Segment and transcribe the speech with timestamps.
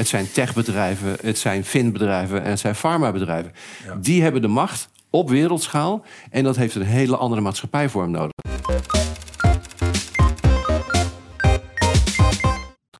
[0.00, 3.52] het zijn techbedrijven, het zijn finbedrijven en het zijn farmabedrijven.
[4.00, 8.32] Die hebben de macht op wereldschaal en dat heeft een hele andere maatschappijvorm nodig.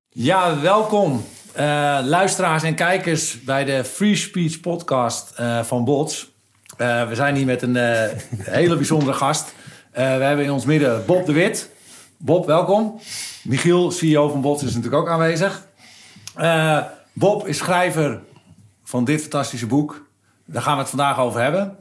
[0.09, 1.25] Ja, welkom
[1.57, 1.63] uh,
[2.05, 6.31] luisteraars en kijkers bij de Free Speech podcast uh, van Bots.
[6.79, 7.77] Uh, we zijn hier met een
[8.59, 9.55] hele bijzondere gast.
[9.93, 11.71] we hebben in ons midden Bob de Wit.
[12.17, 13.01] Bob, welkom.
[13.43, 15.69] Michiel, CEO van Bots, is natuurlijk ook aanwezig.
[17.13, 18.21] Bob is schrijver
[18.85, 20.07] van dit fantastische boek.
[20.45, 21.77] Daar gaan we het vandaag over hebben.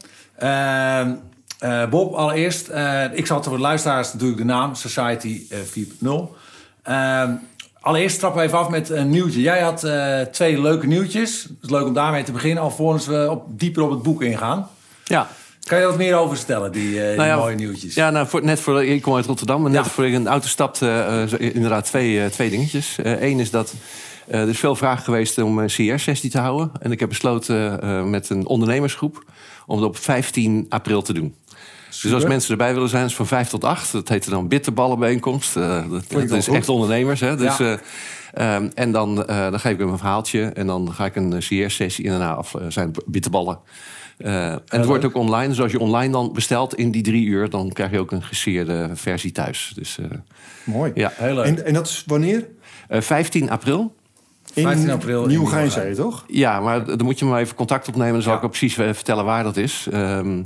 [1.90, 2.70] Bob, allereerst,
[3.14, 5.48] ik zal voor de luisteraars natuurlijk de naam Society
[6.04, 6.14] 4.0.
[7.82, 9.42] Allereerst trappen we even af met een nieuwtje.
[9.42, 9.88] Jij had
[10.32, 11.44] twee leuke nieuwtjes.
[11.44, 14.70] Het is leuk om daarmee te beginnen, alvorens we op, dieper op het boek ingaan.
[15.04, 15.28] Ja.
[15.70, 17.94] Kan je wat meer over vertellen, die, uh, nou ja, mooie nieuwtjes?
[17.94, 20.30] Ja, nou, voor, net voor, ik kom uit Rotterdam, maar net voor ik in de
[20.30, 22.98] auto stapte, uh, inderdaad twee, twee dingetjes.
[23.04, 23.74] Eén is dat
[24.30, 26.72] er is veel vraag geweest om een CR-sessie te houden.
[26.80, 29.24] En ik heb besloten met een ondernemersgroep
[29.66, 31.36] om het op 15 april te doen.
[32.02, 33.92] Dus als mensen erbij willen zijn, is van 5 tot 8.
[33.92, 35.56] Dat heette dan bitterballenbijeenkomst.
[35.56, 37.20] Uh, dat, dat is echt ondernemers.
[37.20, 37.36] Hè?
[37.36, 37.80] Dus, ja.
[38.38, 40.42] uh, en dan, uh, dan geef ik hem een verhaaltje.
[40.44, 43.60] En dan ga ik een CR-sessie in daarna af zijn bitterballen.
[44.18, 45.48] en het wordt ook online.
[45.48, 47.50] Dus als je online dan bestelt in die drie uur...
[47.50, 49.72] dan krijg je ook een geseerde versie thuis.
[49.76, 49.98] Dus,
[50.64, 50.92] Mooi.
[50.96, 51.12] Ja.
[51.16, 51.46] Heel leuk.
[51.46, 52.48] En, en dat is wanneer?
[52.90, 53.94] 15 april.
[54.54, 55.30] In 15 april.
[55.30, 56.24] Je toch?
[56.28, 58.14] Ja, maar dan moet je maar even contact opnemen.
[58.14, 59.88] Dan zal ik ook precies vertellen waar dat is.
[59.94, 60.46] Um,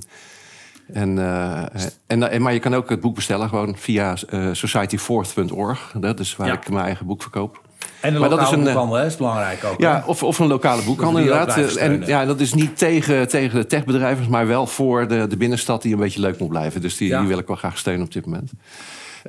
[0.93, 1.63] en, uh,
[2.07, 5.93] en, en, maar je kan ook het boek bestellen gewoon via uh, societyfourth.org.
[5.97, 7.61] Dat is waar ik mijn eigen boek verkoop.
[7.99, 9.79] En een maar lokale dat is een, boekhandel is belangrijk ook.
[9.79, 11.75] Ja, of, of een lokale boekhandel inderdaad.
[11.75, 15.81] En ja, dat is niet tegen, tegen de techbedrijven, maar wel voor de, de binnenstad
[15.81, 16.81] die een beetje leuk moet blijven.
[16.81, 18.51] Dus die, die wil ik wel graag steunen op dit moment.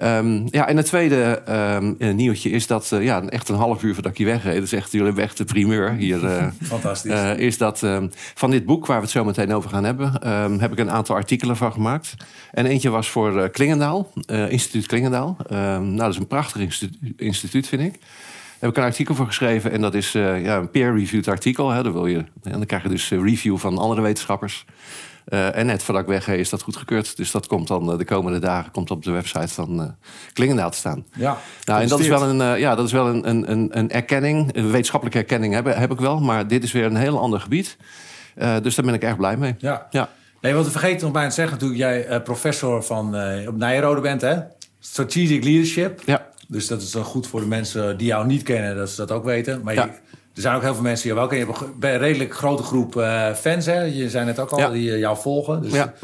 [0.02, 3.94] Um, ja, en het tweede um, nieuwtje is dat uh, ja, echt een half uur
[3.94, 4.54] voordat ik hier wegreed...
[4.54, 6.24] dat is echt, jullie echt de primeur hier.
[6.24, 7.12] Uh, Fantastisch.
[7.12, 10.12] Uh, is dat um, van dit boek, waar we het zo meteen over gaan hebben...
[10.60, 12.14] heb ik een aantal artikelen van gemaakt.
[12.50, 14.12] En eentje was voor Klingendaal,
[14.48, 15.36] instituut Klingendaal.
[15.48, 17.92] nou, dat is een prachtig instituut, instituut vind ik.
[17.92, 21.70] Daar heb ik een artikel voor geschreven en dat is ja, een peer-reviewed artikel.
[21.70, 24.64] Hè, dan, wil je, en dan krijg je dus review van andere wetenschappers...
[25.29, 27.17] Uh, en net ik wegga is dat goedgekeurd.
[27.17, 29.86] Dus dat komt dan uh, de komende dagen komt op de website van uh,
[30.33, 31.07] Klingendaal te staan.
[31.14, 34.57] Ja, nou, en dat is wel een, ja, dat is wel een, een, een erkenning.
[34.57, 36.20] Een wetenschappelijke erkenning heb, heb ik wel.
[36.20, 37.77] Maar dit is weer een heel ander gebied.
[38.63, 39.55] dus daar ben ik erg blij mee.
[39.58, 39.86] Ja.
[39.90, 40.08] ja.
[40.40, 43.07] Nee, wat we vergeten nog bijna te zeggen, natuurlijk jij professor van
[43.48, 44.36] op Nijrode bent, hè?
[44.79, 46.02] Strategic Leadership.
[46.05, 46.27] Ja.
[46.48, 49.11] Dus dat is dan goed voor de mensen die jou niet kennen, dat ze dat
[49.11, 49.61] ook weten.
[49.63, 49.84] Maar ja.
[49.84, 49.90] je,
[50.34, 51.56] er zijn ook heel veel mensen die jou wel kennen.
[51.58, 53.67] Je hebt een redelijk grote groep uh, fans.
[53.67, 53.83] Hè?
[53.83, 55.62] Je zijn het ook al, die uh, jou volgen.
[55.62, 55.95] Dus ja.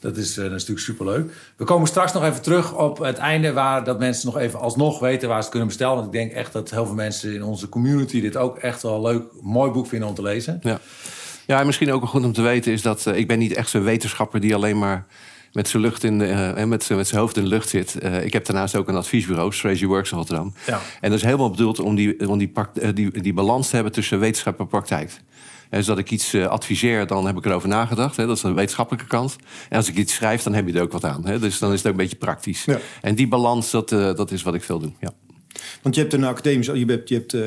[0.00, 1.32] dat, is, dat is natuurlijk superleuk.
[1.56, 3.52] We komen straks nog even terug op het einde...
[3.52, 5.94] waar dat mensen nog even alsnog weten waar ze het kunnen bestellen.
[5.94, 8.20] Want ik denk echt dat heel veel mensen in onze community...
[8.20, 10.58] dit ook echt wel leuk, mooi boek vinden om te lezen.
[10.62, 10.78] Ja,
[11.46, 13.06] ja en misschien ook goed om te weten is dat...
[13.06, 15.06] ik ben niet echt zo'n wetenschapper die alleen maar
[15.58, 17.96] met zijn lucht in de, uh, met, met zijn hoofd in de lucht zit.
[18.02, 20.52] Uh, ik heb daarnaast ook een adviesbureau, Strategy Works in Rotterdam.
[20.66, 20.80] Ja.
[21.00, 23.92] En dat is helemaal bedoeld om die, om die, uh, die, die balans te hebben
[23.92, 25.10] tussen wetenschap en praktijk.
[25.70, 28.16] En dus dat ik iets adviseer, dan heb ik erover nagedacht.
[28.16, 29.36] Hè, dat is de wetenschappelijke kant.
[29.68, 31.26] En als ik iets schrijf, dan heb je er ook wat aan.
[31.26, 32.64] Hè, dus dan is het ook een beetje praktisch.
[32.64, 32.78] Ja.
[33.00, 34.92] En die balans, dat, dat is wat ik veel doe.
[35.00, 35.12] Ja.
[35.82, 37.42] Want je hebt een academisch, je hebt, je hebt uh,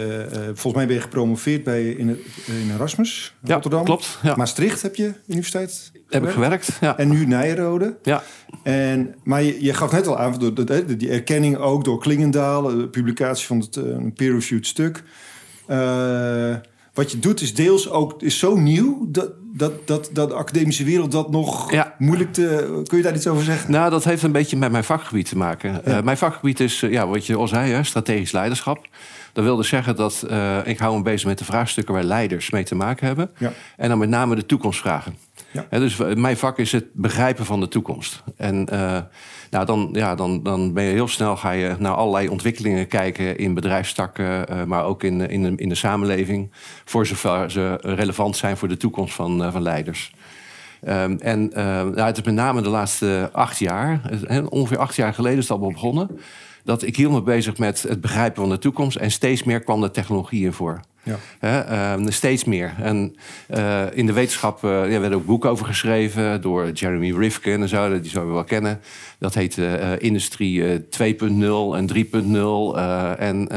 [0.46, 2.10] volgens mij ben je gepromoveerd bij in,
[2.46, 3.84] in Erasmus, ja, Rotterdam.
[3.84, 4.20] Klopt.
[4.24, 4.36] Ja.
[4.36, 5.92] Maastricht heb je universiteit.
[6.10, 6.70] Heb ik gewerkt.
[6.82, 6.98] Ja.
[6.98, 7.98] En nu Nijrode.
[8.04, 8.24] Ja.
[8.64, 12.64] En, maar je, je gaf net al aan, door, door, die erkenning ook door Klingendaal,
[12.64, 15.04] de publicatie van het uh, peer-reviewed stuk.
[16.94, 20.84] Wat je doet is deels ook is zo nieuw dat, dat, dat, dat de academische
[20.84, 21.96] wereld dat nog ja.
[21.98, 22.82] moeilijk te.
[22.88, 23.72] Kun je daar iets over zeggen?
[23.72, 25.82] Nou, dat heeft een beetje met mijn vakgebied te maken.
[25.86, 25.98] Ja.
[25.98, 28.88] Uh, mijn vakgebied is, ja, wat je al zei, hè, strategisch leiderschap.
[29.34, 32.50] Dat wil dus zeggen dat uh, ik hou me bezig met de vraagstukken waar leiders
[32.50, 33.32] mee te maken hebben.
[33.38, 33.52] Ja.
[33.78, 35.16] En dan met name de toekomstvragen.
[35.52, 35.80] Ja.
[35.80, 38.24] dus mijn vak is het begrijpen van de toekomst.
[38.38, 38.98] En uh,
[39.52, 43.38] nou, dan, ja, dan, dan ben je heel snel ga je naar allerlei ontwikkelingen kijken
[43.38, 46.52] in bedrijfstakken, uh, maar ook in, in, de, in de samenleving,
[46.86, 50.14] voor zover ze relevant zijn voor de toekomst van, uh, van leiders.
[50.88, 54.02] Um, en nou, het is met name de laatste acht jaar,
[54.50, 56.20] ongeveer acht jaar geleden is allemaal begonnen,
[56.64, 59.82] dat ik hield me bezig met het begrijpen van de toekomst en steeds meer kwam
[59.82, 60.80] de technologie in voor.
[61.04, 61.98] Ja.
[62.00, 62.74] Uh, steeds meer.
[62.82, 63.16] En
[63.50, 67.70] uh, in de wetenschap uh, ja, werden ook boeken over geschreven door Jeremy Rifkin en
[67.70, 68.80] zo, die zouden we wel kennen.
[69.20, 69.58] Dat heet
[69.98, 70.84] Industrie 2.0
[71.76, 72.80] en 3.0.
[73.20, 73.50] en,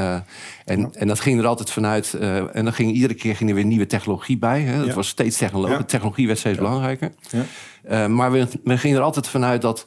[0.64, 2.14] en, en dat ging er altijd vanuit.
[2.52, 4.60] en dan ging iedere keer ging er weer nieuwe technologie bij.
[4.60, 4.78] Hè.
[4.78, 4.94] Dat ja.
[4.94, 5.84] was steeds technologie.
[5.84, 7.12] Technologie werd steeds belangrijker.
[8.08, 9.86] maar we gingen er altijd vanuit dat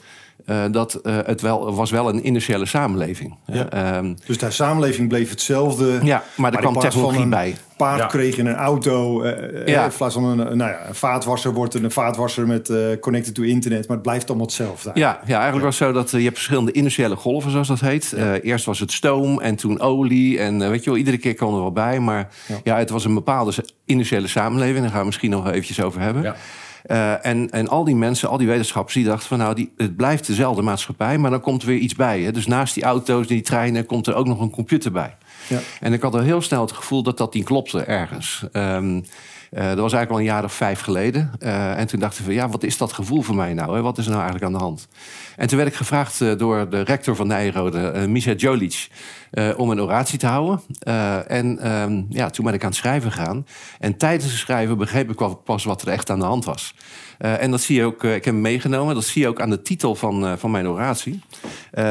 [0.72, 3.38] dat het wel, was wel een industriële samenleving.
[3.46, 3.70] Ja.
[3.70, 6.00] Ehm, dus de samenleving bleef hetzelfde.
[6.04, 7.56] Ja, maar er kwam technologie bij.
[7.78, 9.26] Paard kreeg in een auto.
[9.66, 9.84] ja.
[9.84, 13.88] In plaats van een, nou ja, een vaatwasser wordt een vaatwasser met connected to internet.
[13.88, 14.92] Maar het blijft allemaal hetzelfde.
[14.94, 18.16] Ja, ja, eigenlijk was het zo dat je hebt verschillende industriële golven, zoals dat heet.
[18.42, 20.40] eerst was het stoom en toen olie.
[20.40, 22.00] En weet je wel, iedere keer kwam er wel bij.
[22.00, 22.30] Maar
[22.64, 23.54] ja, het was een bepaalde
[23.86, 24.82] industriële samenleving.
[24.82, 26.22] Daar gaan we misschien nog eventjes over hebben.
[26.24, 26.36] Ja.
[26.86, 29.96] Uh, en, en al die mensen, al die wetenschappers, die dachten van nou, die, het
[29.96, 32.22] blijft dezelfde maatschappij, maar dan komt er weer iets bij.
[32.22, 32.32] Hè?
[32.32, 35.16] Dus naast die auto's, die treinen, komt er ook nog een computer bij.
[35.48, 35.60] Ja.
[35.80, 38.44] En ik had al heel snel het gevoel dat dat niet klopte ergens.
[38.54, 39.04] Um,
[39.50, 41.32] dat was eigenlijk al een jaar of vijf geleden.
[41.40, 43.76] Uh, en toen dacht ik van, ja, wat is dat gevoel voor mij nou?
[43.76, 43.82] Hè?
[43.82, 44.88] Wat is er nou eigenlijk aan de hand?
[45.36, 48.88] En toen werd ik gevraagd uh, door de rector van Nijrode, uh, Misha Jolic,
[49.58, 50.62] om een oratie te houden.
[51.28, 53.46] en um, ja, toen ben ik aan het schrijven gegaan.
[53.80, 56.76] En tijdens het schrijven begreep ik pas wat er echt aan de hand was.
[57.18, 59.62] en dat zie je ook, ik heb hem meegenomen, dat zie je ook aan de
[59.62, 61.22] titel van, van mijn oratie.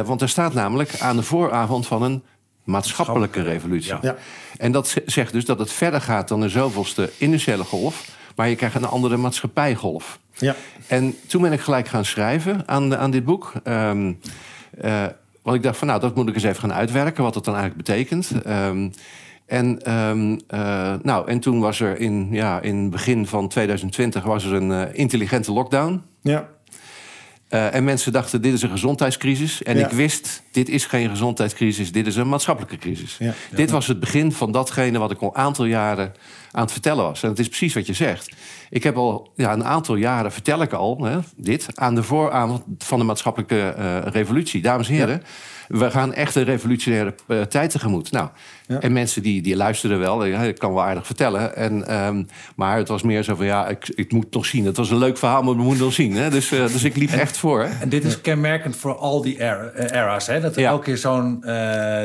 [0.04, 2.22] want er staat namelijk aan de vooravond van een
[2.66, 3.94] maatschappelijke revolutie.
[4.02, 4.16] Ja.
[4.56, 8.14] En dat zegt dus dat het verder gaat dan de zoveelste industriële golf.
[8.36, 10.18] Maar je krijgt een andere maatschappijgolf.
[10.34, 10.54] Ja.
[10.86, 13.52] En toen ben ik gelijk gaan schrijven aan, aan dit boek.
[13.64, 14.20] Um,
[14.84, 15.04] uh,
[15.42, 17.22] want ik dacht van nou, dat moet ik eens even gaan uitwerken.
[17.22, 18.30] Wat dat dan eigenlijk betekent.
[18.46, 18.92] Um,
[19.46, 24.44] en, um, uh, nou, en toen was er in, ja, in begin van 2020 was
[24.44, 26.02] er een uh, intelligente lockdown.
[26.20, 26.48] Ja.
[27.50, 29.62] Uh, en mensen dachten, dit is een gezondheidscrisis.
[29.62, 33.16] En ik wist, dit is geen gezondheidscrisis, dit is een maatschappelijke crisis.
[33.18, 33.32] Ja.
[33.50, 36.12] Dit was het begin van datgene wat ik al een aantal jaren
[36.50, 37.22] aan het vertellen was.
[37.22, 38.36] En het is precies wat je zegt.
[38.70, 41.66] Ik heb al ja, een aantal jaren, vertel ik al, hè, dit...
[41.74, 44.62] aan de vooravond van de maatschappelijke uh, revolutie.
[44.62, 45.22] Dames en heren
[45.68, 48.10] we gaan echt een revolutionaire uh, tijd tegemoet.
[48.10, 48.28] Nou,
[48.66, 51.56] en mensen die, die luisterden wel, ik kan wel aardig vertellen.
[51.56, 52.26] En, um,
[52.56, 54.64] maar het was meer zo van, ja, ik, ik moet nog zien.
[54.64, 56.12] Het was een leuk verhaal, maar we moeten nog zien.
[56.12, 56.30] Hè?
[56.30, 57.62] Dus, uh, dus ik liep echt voor.
[57.62, 57.80] Hè?
[57.80, 60.40] En dit is kenmerkend voor al die era, eh, era's, hè?
[60.40, 62.04] Dat er elke keer zo'n uh,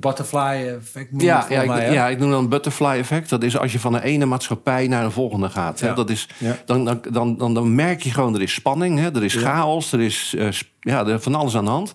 [0.00, 3.28] butterfly effect moet ja, ja, mij, ik, ja, ik noem dan butterfly effect.
[3.28, 5.80] Dat is als je van de ene maatschappij naar de volgende gaat.
[5.80, 5.94] Hè?
[5.94, 6.28] Dat is,
[6.64, 9.14] dan, dan, dan, dan, dan merk je gewoon, er is spanning, hè?
[9.14, 10.48] er is chaos, er is uh,
[10.80, 11.94] ja, er, van alles aan de hand.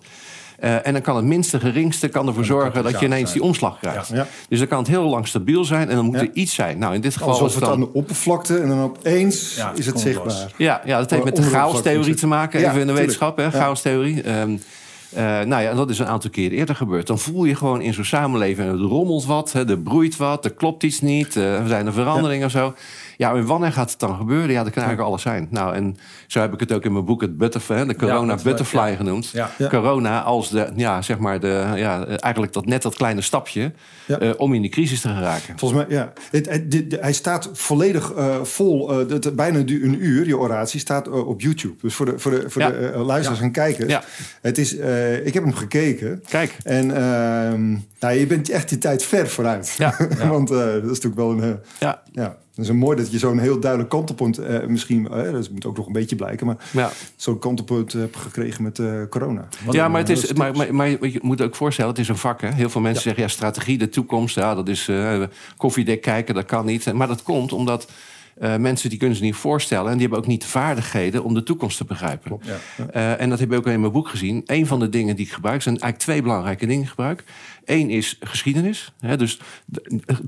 [0.64, 3.78] Uh, en dan kan het minste geringste kan ervoor zorgen dat je ineens die omslag
[3.78, 4.08] krijgt.
[4.08, 4.26] Ja.
[4.48, 6.78] Dus dan kan het heel lang stabiel zijn en dan moet er iets zijn.
[6.78, 7.72] Nou, in dit geval Alsof het, dan...
[7.72, 10.52] aan de oppervlakte en dan opeens is het zichtbaar.
[10.56, 14.38] Ja, ja, dat heeft met de chaostheorie te maken, even in de wetenschap, hè, chaostheorie.
[14.38, 14.60] Um,
[15.16, 17.06] uh, nou ja, en dat is een aantal keer eerder gebeurd.
[17.06, 20.54] Dan voel je gewoon in zo'n samenleving, er rommelt wat, hè, er broeit wat, er
[20.54, 22.74] klopt iets niet, uh, er zijn er veranderingen of zo.
[23.16, 24.50] Ja, en wanneer gaat het dan gebeuren?
[24.50, 25.46] Ja, dat kan eigenlijk alles zijn.
[25.50, 25.96] Nou, en
[26.26, 29.32] zo heb ik het ook in mijn boek het butterfly, de corona butterfly genoemd.
[29.68, 33.72] Corona als de, ja, zeg maar, de, ja, eigenlijk dat net dat kleine stapje
[34.06, 35.58] uh, om in die crisis te geraken.
[35.58, 36.12] Volgens mij, ja.
[36.30, 38.12] Het, het, hij staat volledig
[38.42, 41.74] vol, het, bijna een uur, je oratie, staat op YouTube.
[41.80, 43.98] Dus voor de, voor de, voor de luisteraars en kijkers.
[44.40, 44.76] Het is,
[45.24, 46.22] ik heb hem gekeken.
[46.28, 46.56] Kijk.
[46.62, 47.70] En ehm,
[48.00, 49.74] nou, je bent echt die tijd ver vooruit.
[49.78, 49.96] Ja.
[50.28, 51.58] Want dat is natuurlijk wel een...
[51.80, 52.02] ja.
[52.12, 52.36] ja.
[52.54, 55.76] Het is mooi dat je zo'n heel duidelijk kantelpunt uh, misschien, uh, dat moet ook
[55.76, 56.90] nog een beetje blijken, maar ja.
[57.16, 59.48] zo'n kantelpunt hebt gekregen met uh, corona.
[59.70, 62.40] ja, maar, het is, maar, maar, maar, je moet ook voorstellen, het is een vak.
[62.40, 62.52] Hè?
[62.52, 64.90] Heel veel mensen zeggen, ja, strategie, de toekomst, ja, dat is
[65.56, 66.92] koffiedek kijken, dat kan niet.
[66.92, 67.88] Maar dat komt omdat
[68.40, 69.86] uh, mensen die kunnen ze niet voorstellen.
[69.86, 72.40] En die hebben ook niet de vaardigheden om de toekomst te begrijpen.
[72.42, 72.56] Ja,
[72.94, 74.42] Uh, en dat heb ik ook in mijn boek gezien.
[74.46, 77.24] Een van de dingen die ik gebruik zijn eigenlijk twee belangrijke dingen gebruik.
[77.64, 78.92] Eén is geschiedenis.
[79.00, 79.40] Hè, dus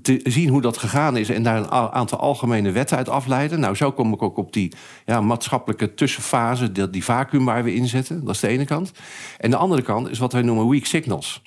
[0.02, 3.60] te zien hoe dat gegaan is en daar een aantal algemene wetten uit afleiden.
[3.60, 4.72] Nou, zo kom ik ook op die
[5.04, 8.24] ja, maatschappelijke tussenfase, die, die vacuüm waar we in zitten.
[8.24, 8.92] Dat is de ene kant.
[9.38, 11.42] En de andere kant is wat wij noemen weak signals.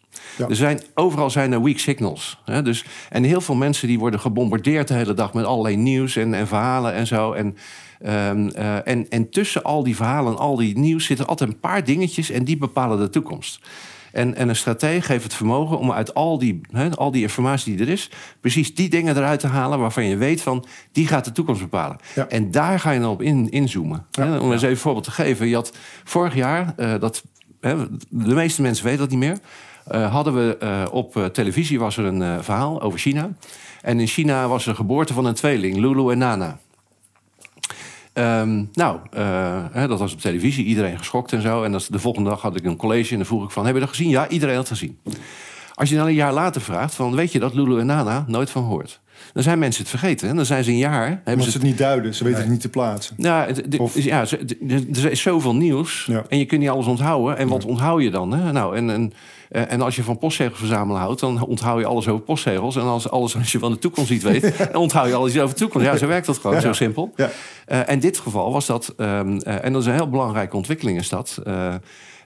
[0.50, 2.42] Er zijn, overal zijn er weak signals.
[2.46, 2.62] Hè?
[2.62, 6.34] Dus, en heel veel mensen die worden gebombardeerd de hele dag met allerlei nieuws en,
[6.34, 7.34] en verhalen en zo.
[7.34, 7.58] En,
[8.06, 11.60] um, uh, en, en tussen al die verhalen en al die nieuws zitten altijd een
[11.60, 13.60] paar dingetjes en die bepalen de toekomst.
[14.12, 17.76] En, en een stratege heeft het vermogen om uit al die, he, al die informatie
[17.76, 18.10] die er is,
[18.42, 21.98] precies die dingen eruit te halen waarvan je weet van die gaat de toekomst bepalen.
[22.16, 22.28] Ja.
[22.28, 24.06] En daar ga je dan op in, inzoomen.
[24.12, 24.40] Ja.
[24.40, 25.48] Om eens even een voorbeeld te geven.
[25.48, 25.74] Je had
[26.04, 27.24] vorig jaar, uh, dat,
[27.60, 29.38] de meeste mensen weten dat niet meer.
[29.92, 33.30] Uh, hadden we uh, op uh, televisie was er een verhaal over China.
[33.82, 36.60] En in China was er geboorte van een tweeling, Lulu en Nana.
[38.14, 39.00] Um, nou,
[39.72, 41.64] hè, dat was op televisie, iedereen geschokt en zo.
[41.64, 43.64] En dat, de volgende dag had ik een college en dan vroeg ik van...
[43.64, 44.12] hebben we dat gezien?
[44.12, 45.00] Ja, iedereen had het gezien.
[45.74, 47.16] Als je dan een jaar later vraagt van...
[47.16, 49.00] weet je dat Lulu en Nana nooit van hoort?
[49.34, 50.30] Dan zijn mensen het vergeten.
[50.30, 51.22] En dan zijn ze een jaar.
[51.24, 52.42] Hebben ze het niet duiden, ze weten nee.
[52.42, 53.16] het niet te plaatsen.
[53.18, 54.00] Ja, het, of...
[54.00, 54.26] ja,
[54.94, 56.06] er is zoveel nieuws.
[56.06, 56.24] Ja.
[56.30, 57.38] En je kunt niet alles onthouden.
[57.38, 58.34] En wat onthoud je dan?
[58.34, 58.52] Hè?
[58.52, 59.14] Nou, en, en
[59.52, 62.76] uh, en als je van postzegels verzamelen houdt, dan onthoud je alles over postzegels.
[62.76, 65.50] En als, alles als je van de toekomst niet weet, dan onthoud je alles over
[65.50, 65.88] de toekomst.
[65.88, 66.62] Ja, zo werkt dat gewoon, ja.
[66.62, 67.14] zo simpel.
[67.16, 67.30] Ja.
[67.68, 70.98] Uh, in dit geval was dat, um, uh, en dat is een heel belangrijke ontwikkeling
[70.98, 71.40] is dat.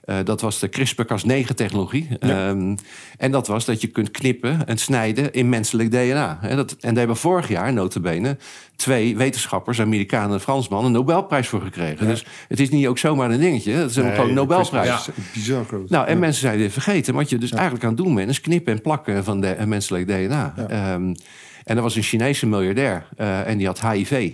[0.06, 2.08] Uh, dat was de CRISPR-Cas9-technologie.
[2.20, 2.48] Ja.
[2.48, 2.76] Um,
[3.18, 6.38] en dat was dat je kunt knippen en snijden in menselijk DNA.
[6.40, 8.36] He, dat, en daar hebben vorig jaar, notabene,
[8.76, 12.06] twee wetenschappers, Amerikanen en Fransman, een Nobelprijs voor gekregen.
[12.06, 12.12] Ja.
[12.12, 13.72] Dus het is niet ook zomaar een dingetje.
[13.72, 14.86] Het is nee, gewoon een Nobelprijs.
[14.86, 15.12] Ja.
[15.32, 15.90] Bizar groot.
[15.90, 17.14] Nou, en mensen zijn dit vergeten.
[17.14, 20.06] Wat je dus eigenlijk aan het doen bent, is knippen en plakken van de, menselijk
[20.06, 20.54] DNA.
[20.94, 21.14] Um,
[21.64, 24.32] en er was een Chinese miljardair uh, en die had HIV.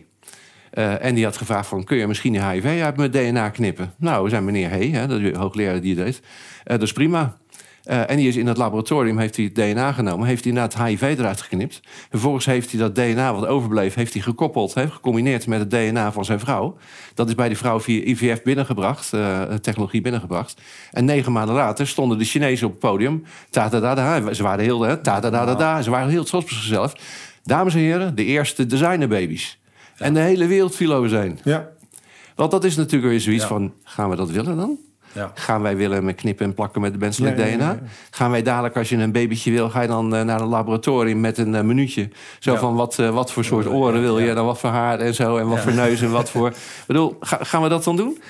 [0.74, 3.92] Uh, en die had gevraagd van, kun je misschien de HIV uit mijn DNA knippen?
[3.96, 6.20] Nou, we zijn meneer Hey, hè, de hoogleraar die het deed.
[6.20, 6.24] Uh,
[6.64, 7.36] dat is prima.
[7.84, 10.86] Uh, en die is in het laboratorium, heeft hij het DNA genomen, heeft hij inderdaad
[10.86, 11.80] HIV eruit geknipt.
[12.10, 16.12] Vervolgens heeft hij dat DNA wat overbleef, heeft hij gekoppeld, heeft gecombineerd met het DNA
[16.12, 16.76] van zijn vrouw.
[17.14, 20.60] Dat is bij die vrouw via IVF binnengebracht, uh, technologie binnengebracht.
[20.90, 23.24] En negen maanden later stonden de Chinezen op het podium.
[23.50, 26.44] Ta -da -da -da, ze waren heel, ta -da -da -da ze waren heel trots
[26.44, 26.92] op zichzelf.
[27.42, 29.59] Dames en heren, de eerste designerbaby's.
[30.00, 31.38] En de hele wereld viel over zijn.
[31.44, 31.68] Ja.
[32.34, 34.78] Want dat is natuurlijk weer zoiets van, gaan we dat willen dan?
[35.12, 35.30] Ja.
[35.34, 37.78] Gaan wij willen met knippen en plakken met de menselijk ja, DNA?
[38.10, 41.20] Gaan wij dadelijk, als je een babytje wil, ga je dan uh, naar een laboratorium
[41.20, 42.08] met een uh, minuutje.
[42.38, 44.98] Zo van wat, uh, wat voor soort oren wil je, en dan wat voor haar
[44.98, 46.48] en zo, en wat voor neus en wat voor.
[46.48, 48.20] Ik bedoel, ga, gaan we dat dan doen?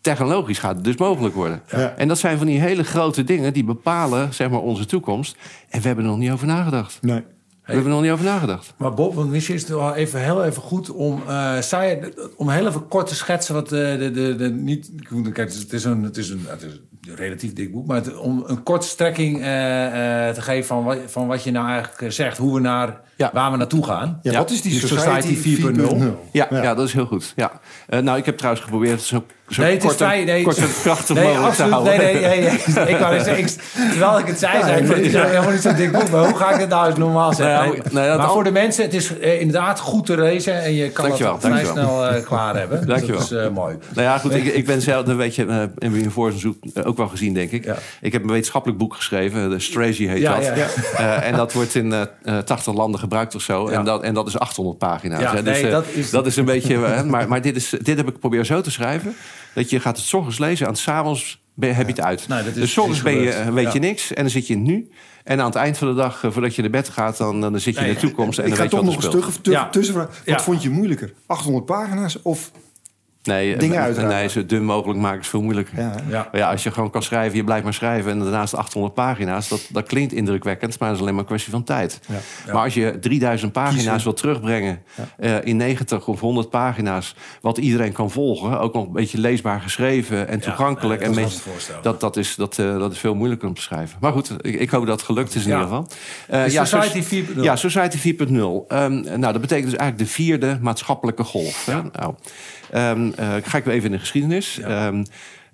[0.00, 1.62] Technologisch gaat het dus mogelijk worden.
[1.96, 5.36] En dat zijn van die hele grote dingen die bepalen zeg maar, onze toekomst.
[5.68, 6.98] En we hebben er nog niet over nagedacht.
[7.00, 7.22] Nee.
[7.64, 8.74] We hebben er nog niet over nagedacht.
[8.76, 12.48] Maar Bob, want misschien is het wel even heel even goed om, uh, zij, om
[12.48, 14.90] heel even kort te schetsen wat de, de, de, de niet.
[15.32, 18.44] Kijk, het is een, het is een, het is een relatief dik boek, maar om
[18.46, 19.44] een korte strekking uh,
[20.28, 23.30] te geven van van wat je nou eigenlijk zegt, hoe we naar ja.
[23.32, 24.18] waar we naartoe gaan.
[24.22, 26.04] Ja, wat is die Society, Society 4.0?
[26.32, 26.74] Ja, ja, ja.
[26.74, 27.32] dat is heel goed.
[27.36, 27.50] Ja.
[27.88, 31.16] Uh, nou, ik heb trouwens geprobeerd zo, zo nee, kort, vrij, nee, kort en krachtig
[31.16, 31.98] nee, mogelijk absoluut, te houden.
[31.98, 32.88] Nee, nee, nee, nee.
[32.88, 33.48] ik wou zeggen, ik,
[33.90, 36.24] terwijl ik het zei, ja, zei ik, het is helemaal niet zo'n dik boek, maar
[36.24, 37.68] hoe ga ik het nou eens normaal zeggen?
[37.68, 38.32] Nou, nee, maar al...
[38.32, 41.42] voor de mensen, het is uh, inderdaad goed te lezen en je kan dankjewel, het
[41.42, 42.86] vrij snel uh, klaar hebben.
[42.86, 43.18] Dankjewel.
[43.18, 43.76] Dus dat is mooi.
[43.94, 46.96] Nou ja, goed, ik, ik ben zelf, dat weet je, uh, in je voorzoek ook
[46.96, 47.74] wel gezien, denk ik.
[48.00, 50.52] Ik heb een wetenschappelijk boek geschreven, de Strategy heet dat.
[51.22, 51.94] En dat wordt in
[52.44, 53.68] 80 landen gebruikt of zo.
[53.68, 55.20] En dat, en dat is 800 pagina's.
[55.20, 56.10] Ja, dus, nee, uh, dat, is...
[56.10, 56.74] dat is een beetje.
[56.74, 59.14] Uh, maar maar dit, is, dit heb ik geprobeerd zo te schrijven.
[59.54, 62.28] Dat je gaat het s ochtends lezen en s'avonds heb je het uit.
[62.28, 64.90] Nou, dus s ochtends ben je, weet je niks en dan zit je nu.
[65.24, 67.60] En aan het eind van de dag, uh, voordat je naar bed gaat, dan, dan
[67.60, 68.38] zit je nee, in de toekomst.
[68.38, 69.68] En ik dan ga weet toch je nog een stuk ja.
[69.68, 70.06] tussenvraag.
[70.06, 70.40] Wat ja.
[70.40, 71.12] vond je moeilijker?
[71.26, 72.50] 800 pagina's of
[73.30, 73.96] Nee, dingen uit.
[73.96, 75.78] Nee, zo dun mogelijk maken is veel moeilijker.
[75.78, 76.28] Ja, ja.
[76.32, 78.10] ja, als je gewoon kan schrijven, je blijft maar schrijven...
[78.10, 80.78] en daarnaast 800 pagina's, dat, dat klinkt indrukwekkend...
[80.78, 82.00] maar dat is alleen maar een kwestie van tijd.
[82.06, 82.14] Ja.
[82.46, 82.52] Ja.
[82.52, 84.82] Maar als je 3000 pagina's wil terugbrengen...
[85.18, 88.60] Uh, in 90 of 100 pagina's, wat iedereen kan volgen...
[88.60, 91.04] ook nog een beetje leesbaar geschreven en toegankelijk...
[91.04, 91.42] dat, en is
[91.82, 93.98] dat, dat, is, dat, uh, dat is veel moeilijker om te schrijven.
[94.00, 95.86] Maar goed, ik, ik hoop dat het gelukt is in ieder geval.
[96.30, 97.40] Uh, ja, Society 4.0.
[97.40, 98.28] Ja, Society 4.0.
[98.28, 101.66] Um, nou, dat betekent dus eigenlijk de vierde maatschappelijke golf.
[101.66, 101.82] Hè?
[101.92, 102.14] Nou,
[102.74, 104.54] Um, uh, ga ik weer even in de geschiedenis.
[104.54, 104.86] Ja.
[104.86, 105.04] Um,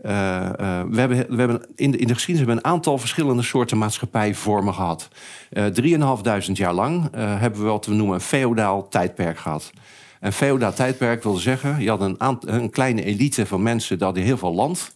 [0.05, 2.99] uh, uh, we hebben, we hebben in, de, in de geschiedenis hebben we een aantal
[2.99, 5.09] verschillende soorten maatschappijvormen gehad.
[5.53, 9.73] Uh, 3.500 jaar lang hebben we wat we noemen een feodaal tijdperk gehad.
[10.21, 14.25] Een feodaal tijdperk wil zeggen, je had een, een kleine elite van mensen, die hadden
[14.25, 14.96] heel veel land.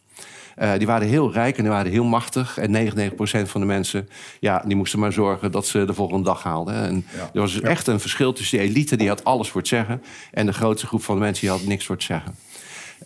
[0.61, 2.59] Uh, die waren heel rijk en die waren heel machtig.
[2.59, 3.13] En 99%
[3.45, 4.09] van de mensen,
[4.41, 6.75] ja, die moesten maar zorgen dat ze de volgende dag haalden.
[6.75, 7.31] En ja.
[7.33, 7.69] er was dus ja.
[7.69, 10.03] echt een verschil tussen die elite, die had alles voor het zeggen.
[10.31, 12.35] En de grootste groep van de mensen, die had niks voor het zeggen.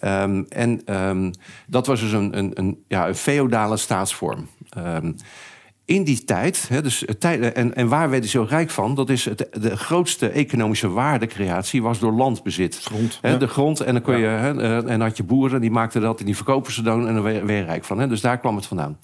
[0.02, 1.30] Um, en um,
[1.66, 4.48] dat was dus een, een, een, ja, een feodale staatsvorm.
[4.78, 5.16] Um,
[5.84, 8.94] in die tijd, hè, dus en, en waar werden ze zo rijk van?
[8.94, 12.80] Dat is het, de grootste economische waardecreatie was door landbezit.
[12.82, 13.18] Grond.
[13.20, 13.36] Hè, ja.
[13.36, 16.26] De grond, en dan kon je, hè, en had je boeren, die maakten dat en
[16.26, 17.98] die verkopen ze dan en dan weer, weer rijk van.
[17.98, 18.08] Hè.
[18.08, 18.98] Dus daar kwam het vandaan.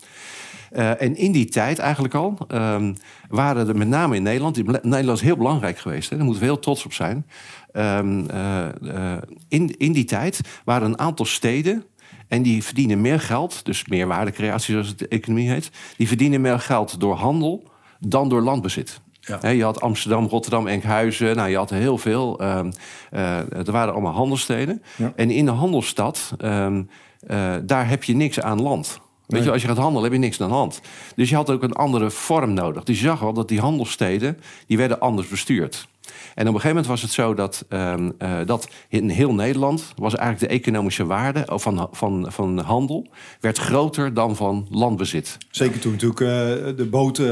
[0.73, 2.97] Uh, en in die tijd eigenlijk al um,
[3.29, 6.49] waren er met name in Nederland, Nederland is heel belangrijk geweest, hè, daar moeten we
[6.49, 7.27] heel trots op zijn.
[7.73, 9.13] Um, uh, uh,
[9.49, 11.85] in, in die tijd waren een aantal steden
[12.31, 15.71] en die verdienen meer geld, dus meer waardecreatie zoals het de economie heet.
[15.97, 19.01] Die verdienen meer geld door handel dan door landbezit.
[19.21, 19.39] Ja.
[19.41, 21.37] He, je had Amsterdam, Rotterdam, Enkhuizen.
[21.37, 22.43] Nou, je had heel veel.
[22.43, 22.73] Um,
[23.13, 24.83] uh, er waren allemaal handelsteden.
[24.97, 25.13] Ja.
[25.17, 26.89] En in de handelsstad, um,
[27.31, 29.01] uh, daar heb je niks aan land.
[29.31, 29.49] Weet nee.
[29.49, 30.81] je, als je gaat handelen, heb je niks aan de hand.
[31.17, 32.85] Dus je had ook een andere vorm nodig.
[32.85, 35.89] Dus je zag al dat die handelssteden, die werden anders bestuurd.
[36.35, 39.93] En op een gegeven moment was het zo dat, um, uh, dat in heel Nederland
[39.97, 43.07] was eigenlijk de economische waarde van, van, van handel
[43.41, 45.39] werd groter dan van landbezit.
[45.51, 46.29] Zeker toen natuurlijk uh,
[46.77, 47.27] de boten,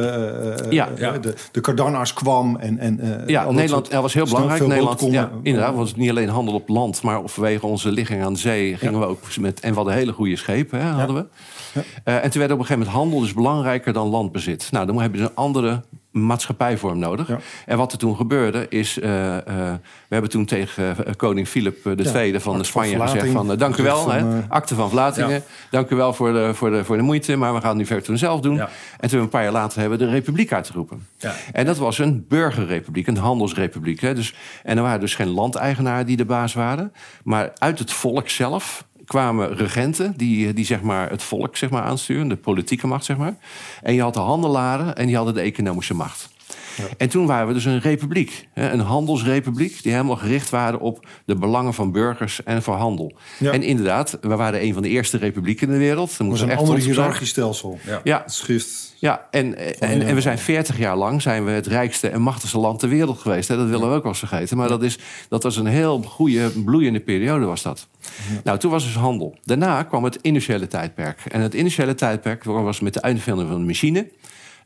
[0.65, 0.89] uh, ja.
[1.21, 4.67] de, de Cardannars kwam en, en ja, Nederland dat was heel belangrijk.
[4.67, 8.39] Nederland, ja, inderdaad, was niet alleen handel op land, maar vanwege onze ligging aan de
[8.39, 9.01] zee gingen ja.
[9.01, 11.27] we ook met en we hadden hele goede schepen, hè, hadden we.
[11.75, 11.83] Ja.
[12.05, 14.69] Uh, en toen werd op een gegeven moment handel dus belangrijker dan landbezit.
[14.71, 17.31] Nou, dan heb je een andere maatschappijvorm nodig.
[17.67, 18.99] En wat er toen gebeurde is...
[18.99, 19.41] Uh, uh,
[20.09, 23.33] we hebben toen tegen koning Filip II ja, van Spanje van gezegd...
[23.33, 24.13] van dank u wel,
[24.49, 25.31] akte van Vlatingen.
[25.31, 25.43] Ja.
[25.71, 27.87] Dank u wel voor de, voor, de, voor de moeite, maar we gaan het nu
[27.87, 28.61] verder toen zelf doen.
[29.01, 31.07] En toen een paar jaar later hebben we de republiek uitgeroepen.
[31.53, 34.01] En dat was een burgerrepubliek, een handelsrepubliek.
[34.01, 34.15] Hè.
[34.15, 36.93] Dus, en er waren dus geen landeigenaren die de baas waren...
[37.25, 41.83] maar uit het volk zelf kwamen regenten die, die zeg maar het volk zeg maar,
[41.83, 43.05] aansturen, de politieke macht.
[43.05, 43.35] Zeg maar.
[43.83, 46.29] En je had de handelaren en die hadden de economische macht.
[46.97, 51.35] En toen waren we dus een republiek, een handelsrepubliek, die helemaal gericht waren op de
[51.35, 53.17] belangen van burgers en voor handel.
[53.41, 56.19] En inderdaad, we waren een van de eerste republieken in de wereld.
[56.19, 57.79] Dat was een ander hiërarchisch stelsel.
[57.87, 58.23] Ja, ja.
[58.27, 58.88] schrift.
[59.01, 62.59] Ja, en, en, en, we zijn 40 jaar lang zijn we het rijkste en machtigste
[62.59, 63.49] land ter wereld geweest.
[63.49, 63.57] Hè?
[63.57, 64.57] Dat willen we ook wel eens vergeten.
[64.57, 67.89] Maar dat, is, dat was een heel goede, bloeiende periode was dat.
[68.45, 69.39] Nou, toen was dus handel.
[69.45, 71.21] Daarna kwam het industriële tijdperk.
[71.29, 74.09] En het industriële tijdperk was met de uitvinding van de machine.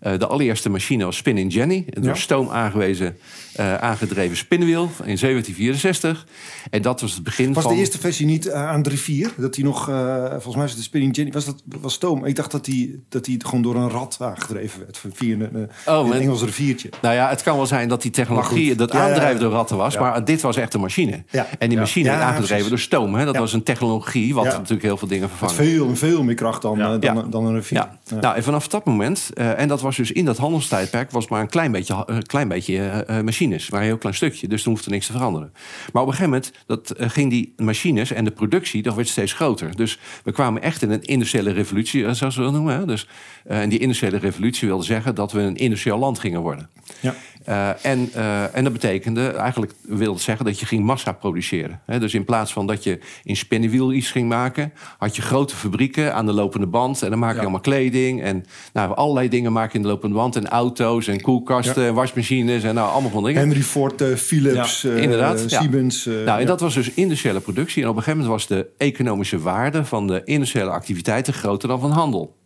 [0.07, 1.85] Uh, de allereerste machine was Spinning Jenny.
[1.91, 3.17] Een door stoom aangewezen,
[3.61, 6.27] uh, aangedreven spinnenwiel in 1764.
[6.71, 7.63] En dat was het begin was van...
[7.63, 8.93] Was de eerste versie niet uh, aan 3-4?
[9.37, 9.85] Dat die nog,
[10.31, 12.25] volgens mij was de Spinning Jenny, was dat was stoom.
[12.25, 15.03] Ik dacht dat die, dat die gewoon door een rat aangedreven werd.
[15.13, 16.89] Via een, oh, een Engels riviertje.
[17.03, 19.99] Nou ja, het kan wel zijn dat die technologie, dat ja, aandrijven door ratten was.
[19.99, 21.25] Maar dit was echt een machine.
[21.59, 23.15] En die machine werd aangedreven door stoom.
[23.15, 23.25] Hè?
[23.25, 25.55] Dat was een technologie wat natuurlijk heel veel dingen vervangen.
[25.55, 27.89] Veel, veel meer kracht dan, dan, dan een rivier.
[28.21, 31.41] Nou, en vanaf dat moment, en dat was was dus in dat handelstijdperk was maar
[31.41, 34.49] een klein beetje, een klein beetje uh, machines, maar een heel klein stukje.
[34.49, 35.53] Dus toen hoefde niks te veranderen.
[35.93, 39.09] Maar op een gegeven moment dat, uh, ging die machines en de productie, dat werd
[39.09, 39.77] steeds groter.
[39.77, 42.79] Dus we kwamen echt in een industriële revolutie, zoals we dat noemen.
[42.79, 42.87] Hè?
[42.87, 43.09] Dus,
[43.45, 46.69] en die industriële revolutie wilde zeggen dat we een industrieel land gingen worden.
[47.01, 47.15] Ja.
[47.49, 51.81] Uh, en, uh, en dat betekende eigenlijk wilde zeggen dat je ging massa produceren.
[51.87, 55.57] He, dus in plaats van dat je in spinnenwiel iets ging maken, had je grote
[55.57, 57.03] fabrieken aan de lopende band.
[57.03, 58.23] En dan maak je allemaal kleding.
[58.23, 60.37] En nou, allerlei dingen maken in de lopende band.
[60.37, 63.41] En auto's en koelkasten en wasmachines en nou, allemaal van dingen.
[63.41, 66.05] Henry Ford, uh, Philips, Inderdaad, Siemens.
[66.05, 67.83] nou, en dat was dus industriële productie.
[67.83, 71.81] En op een gegeven moment was de economische waarde van de industriële activiteiten groter dan
[71.81, 72.37] van handel.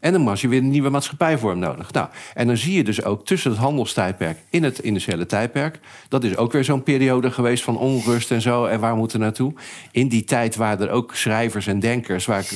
[0.00, 1.92] En dan was je weer een nieuwe maatschappijvorm nodig.
[1.92, 5.78] Nou, en dan zie je dus ook tussen het handelstijdperk in het industriële tijdperk.
[6.08, 8.64] Dat is ook weer zo'n periode geweest van onrust en zo.
[8.64, 9.52] En waar moeten we naartoe?
[9.90, 12.50] In die tijd waren er ook schrijvers en denkers, waar ik,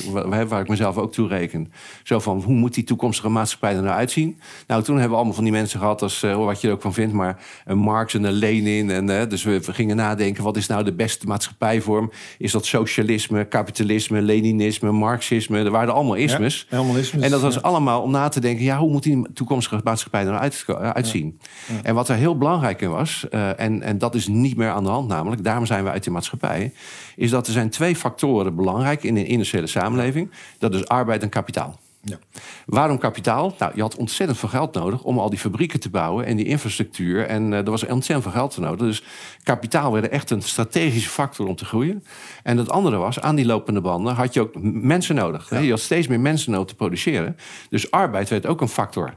[0.47, 1.73] waar ik mezelf ook toe reken.
[2.03, 4.39] Zo van hoe moet die toekomstige maatschappij er nou uitzien?
[4.67, 6.81] Nou, toen hebben we allemaal van die mensen gehad, als, uh, wat je er ook
[6.81, 8.89] van vindt, maar een Marx en een Lenin.
[8.89, 12.11] En, uh, dus we, we, gingen nadenken: wat is nou de beste maatschappijvorm?
[12.37, 15.63] Is dat socialisme, kapitalisme, Leninisme, Marxisme?
[15.63, 16.67] Er waren allemaal ismes.
[16.69, 18.63] Ja, allemaal ismes dat was allemaal om na te denken...
[18.63, 21.39] ja, hoe moet die toekomstige maatschappij er nou uit, uh, uitzien?
[21.83, 23.25] En wat er heel belangrijk in was...
[23.31, 25.43] Uh, en, en dat is niet meer aan de hand namelijk...
[25.43, 26.73] daarom zijn we uit de maatschappij...
[27.15, 30.31] is dat er zijn twee factoren belangrijk in een industriële samenleving.
[30.59, 31.79] Dat is arbeid en kapitaal.
[32.05, 32.17] Ja.
[32.65, 33.55] Waarom kapitaal?
[33.59, 36.45] Nou, je had ontzettend veel geld nodig om al die fabrieken te bouwen en die
[36.45, 37.25] infrastructuur.
[37.25, 38.87] En uh, er was ontzettend veel geld nodig.
[38.87, 39.03] Dus
[39.43, 42.03] kapitaal werd echt een strategische factor om te groeien.
[42.43, 45.49] En het andere was, aan die lopende banden had je ook mensen nodig.
[45.49, 45.57] Ja.
[45.57, 47.37] Je had steeds meer mensen nodig te produceren.
[47.69, 49.13] Dus arbeid werd ook een factor.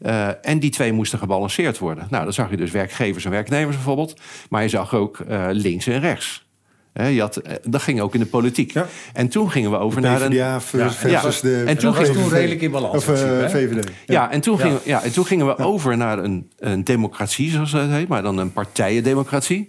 [0.00, 2.06] Uh, en die twee moesten gebalanceerd worden.
[2.10, 4.20] Nou, dan zag je dus werkgevers en werknemers bijvoorbeeld.
[4.48, 6.50] Maar je zag ook uh, links en rechts.
[6.92, 8.72] He, je had, eh, dat ging ook in de politiek.
[8.72, 8.86] Ja.
[9.12, 10.32] En toen gingen we over naar een.
[10.32, 11.48] Ja, versus ja.
[11.48, 11.62] de.
[11.66, 12.96] En toen was toen redelijk in balans.
[12.96, 13.90] Of uh, VVD.
[14.06, 14.30] Ja.
[14.30, 17.88] en toen, Gingen, ja, en toen gingen we over naar een, een democratie, zoals dat
[17.88, 19.68] heet, maar dan een partijendemocratie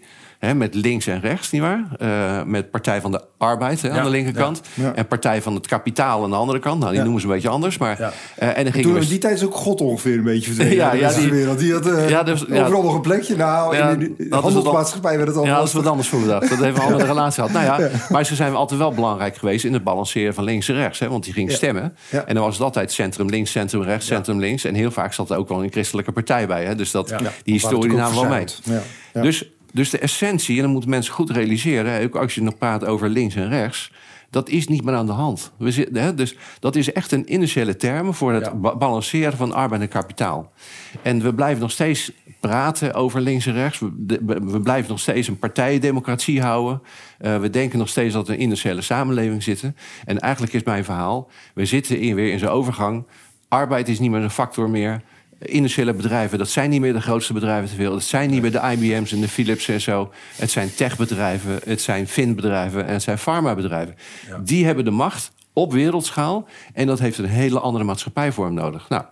[0.51, 1.83] met links en rechts, nietwaar?
[2.01, 4.61] Uh, met Partij van de Arbeid hè, aan de linkerkant.
[4.95, 6.79] En Partij van het Kapitaal aan de andere kant.
[6.79, 7.77] Nou, die noemen ze een beetje anders.
[7.77, 8.07] Maar, uh,
[8.57, 10.75] en dan ging Toen in die tijd is ook God ongeveer een beetje verdwenen.
[10.83, 11.59] ja, ja, die, wereld.
[11.59, 13.35] die had uh, ja, dus, overal nog een plekje.
[13.35, 16.49] Nou, in de, de handelsmaatschappij werd het al Ja, dat is wat anders voor bedacht.
[16.49, 17.51] Dat heeft een andere relatie gehad.
[17.51, 19.65] Nou ja, maar ze zijn altijd wel belangrijk geweest...
[19.65, 20.99] in het balanceren van links en rechts.
[20.99, 21.95] Hè, want die ging stemmen.
[22.25, 24.63] En dan was het altijd centrum links, centrum rechts, centrum links.
[24.63, 26.65] En heel vaak zat er ook wel een christelijke partij bij.
[26.65, 26.75] Hè.
[26.75, 28.45] Dus dat, die historie namen wel mee.
[29.13, 32.85] Dus dus de essentie, en dan moeten mensen goed realiseren, ook als je nog praat
[32.85, 33.91] over links en rechts,
[34.33, 35.51] dat is niet meer aan de hand.
[35.57, 39.81] We zitten, hè, dus dat is echt een initiële term voor het balanceren van arbeid
[39.81, 40.51] en kapitaal.
[41.01, 43.79] En we blijven nog steeds praten over links en rechts.
[43.79, 46.81] We, we blijven nog steeds een partijendemocratie houden.
[47.21, 49.75] Uh, we denken nog steeds dat we in een initiële samenleving zitten.
[50.05, 53.05] En eigenlijk is mijn verhaal, we zitten in, weer in zo'n overgang.
[53.47, 55.01] Arbeid is niet meer een factor meer
[55.39, 57.95] industriële bedrijven, dat zijn niet meer de grootste bedrijven ter wereld.
[57.95, 60.11] Het zijn niet meer de IBM's en de Philips en zo.
[60.35, 63.95] Het zijn techbedrijven, het zijn finbedrijven en het zijn farmabedrijven.
[64.27, 64.37] Ja.
[64.37, 68.89] Die hebben de macht op wereldschaal en dat heeft een hele andere maatschappijvorm nodig.
[68.89, 69.03] Nou,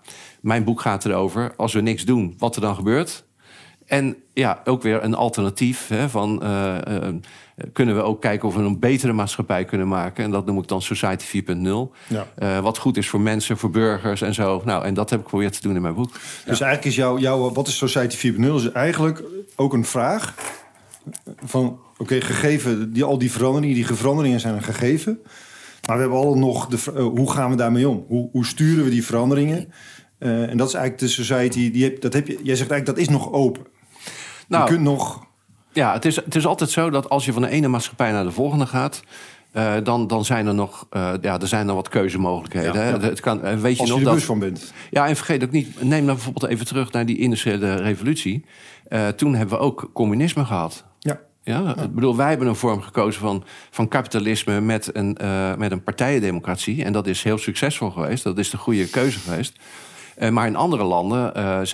[0.41, 3.23] mijn boek gaat erover, als we niks doen, wat er dan gebeurt.
[3.91, 6.41] En ja, ook weer een alternatief hè, van...
[6.43, 6.77] Uh,
[7.73, 10.23] kunnen we ook kijken of we een betere maatschappij kunnen maken.
[10.23, 11.51] En dat noem ik dan Society 4.0.
[12.07, 12.27] Ja.
[12.39, 14.61] Uh, wat goed is voor mensen, voor burgers en zo.
[14.65, 16.11] Nou, en dat heb ik geprobeerd te doen in mijn boek.
[16.45, 18.41] Dus eigenlijk is jouw, jouw wat is Society 4.0?
[18.41, 19.23] is eigenlijk
[19.55, 20.35] ook een vraag
[21.43, 21.79] van...
[21.97, 25.19] oké, gegeven die, al die veranderingen, die veranderingen zijn een gegeven...
[25.87, 28.05] maar we hebben al nog de, uh, hoe gaan we daarmee om?
[28.07, 29.71] Hoe, hoe sturen we die veranderingen?
[30.19, 32.97] En dat is eigenlijk de society, die heb, dat heb je, jij zegt eigenlijk dat
[32.97, 33.65] is nog open.
[34.51, 35.29] Nou, je kunt nog
[35.73, 38.23] ja, het is, het is altijd zo dat als je van de ene maatschappij naar
[38.23, 39.03] de volgende gaat.
[39.53, 42.73] Uh, dan, dan zijn er nog uh, ja, er zijn er wat keuzemogelijkheden.
[42.73, 42.99] Ja, ja.
[42.99, 44.73] Het kan, uh, weet Als je, je nog er dat, van bent.
[44.89, 48.45] Ja, en vergeet ook niet, neem dan bijvoorbeeld even terug naar die industriële revolutie.
[49.15, 50.85] toen hebben we ook communisme gehad.
[50.99, 51.19] Ja.
[51.43, 55.17] Ja, ik bedoel, wij hebben een vorm gekozen van, van kapitalisme met een,
[55.57, 56.83] met een partijendemocratie.
[56.83, 58.23] En dat is heel succesvol geweest.
[58.23, 59.59] Dat is de goede keuze geweest.
[60.29, 61.31] Maar in andere landen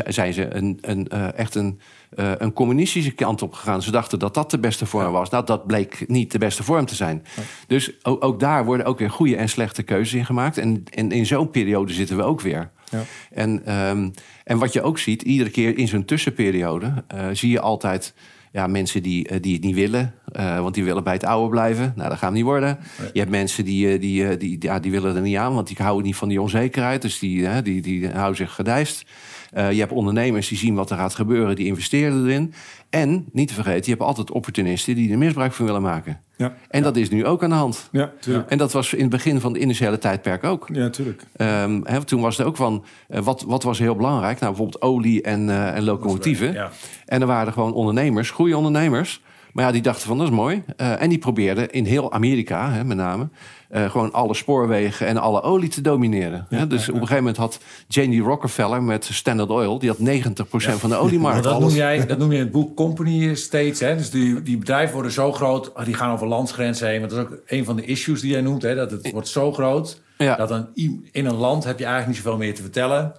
[0.07, 1.79] zijn ze een, een, echt een
[2.15, 3.81] een communistische kant op gegaan.
[3.81, 5.29] Ze dachten dat dat de beste vorm was.
[5.29, 7.25] Nou, dat bleek niet de beste vorm te zijn.
[7.67, 10.57] Dus ook, ook, daar worden ook weer goede en slechte keuzes in gemaakt.
[10.57, 12.69] En, en in zo'n periode zitten we ook weer.
[12.89, 13.03] Ja.
[13.31, 16.93] En, um, en wat je ook ziet, iedere keer in zo'n tussenperiode...
[17.31, 18.13] Zie je altijd
[18.57, 21.49] ja, mensen die, uh, die het niet willen, uh, want die willen bij het oude
[21.49, 21.93] blijven.
[21.95, 22.77] Nou, dat gaat niet worden.
[22.99, 23.09] Nee.
[23.13, 26.05] Je hebt mensen die, die, die, ja, die willen er niet aan, want die houden
[26.05, 27.01] niet van die onzekerheid.
[27.01, 29.05] Dus die, die, die houden zich gedijst.
[29.53, 32.53] Uh, je hebt ondernemers die zien wat er gaat gebeuren, die investeren erin.
[32.89, 36.21] En, niet te vergeten, je hebt altijd opportunisten die er misbruik van willen maken.
[36.35, 36.85] Ja, en ja.
[36.85, 37.89] dat is nu ook aan de hand.
[37.91, 38.49] Ja, tuurlijk.
[38.49, 40.69] En dat was in het begin van het industriële tijdperk ook.
[40.73, 41.23] Ja, tuurlijk.
[41.37, 44.39] Um, he, toen was het ook van, uh, wat, wat was heel belangrijk?
[44.39, 46.53] Nou, bijvoorbeeld olie en, uh, en locomotieven.
[46.53, 46.71] Ja.
[47.05, 49.21] En er waren gewoon ondernemers, goede ondernemers...
[49.53, 50.63] Maar ja, die dachten van dat is mooi.
[50.77, 53.29] Uh, en die probeerden in heel Amerika, hè, met name,
[53.71, 56.47] uh, gewoon alle spoorwegen en alle olie te domineren.
[56.49, 58.19] Ja, dus ja, op een gegeven moment had J.D.
[58.19, 61.43] Rockefeller met Standard Oil, die had 90% van de oliemarkt.
[61.43, 63.79] dat, noem jij, dat noem je in het boek company states.
[63.79, 63.95] Hè?
[63.95, 66.99] Dus die, die bedrijven worden zo groot, die gaan over landsgrenzen heen.
[66.99, 68.75] Want dat is ook een van de issues die jij noemt, hè?
[68.75, 70.01] dat het wordt zo groot.
[70.17, 70.67] Dat een,
[71.11, 73.13] in een land heb je eigenlijk niet zoveel meer te vertellen.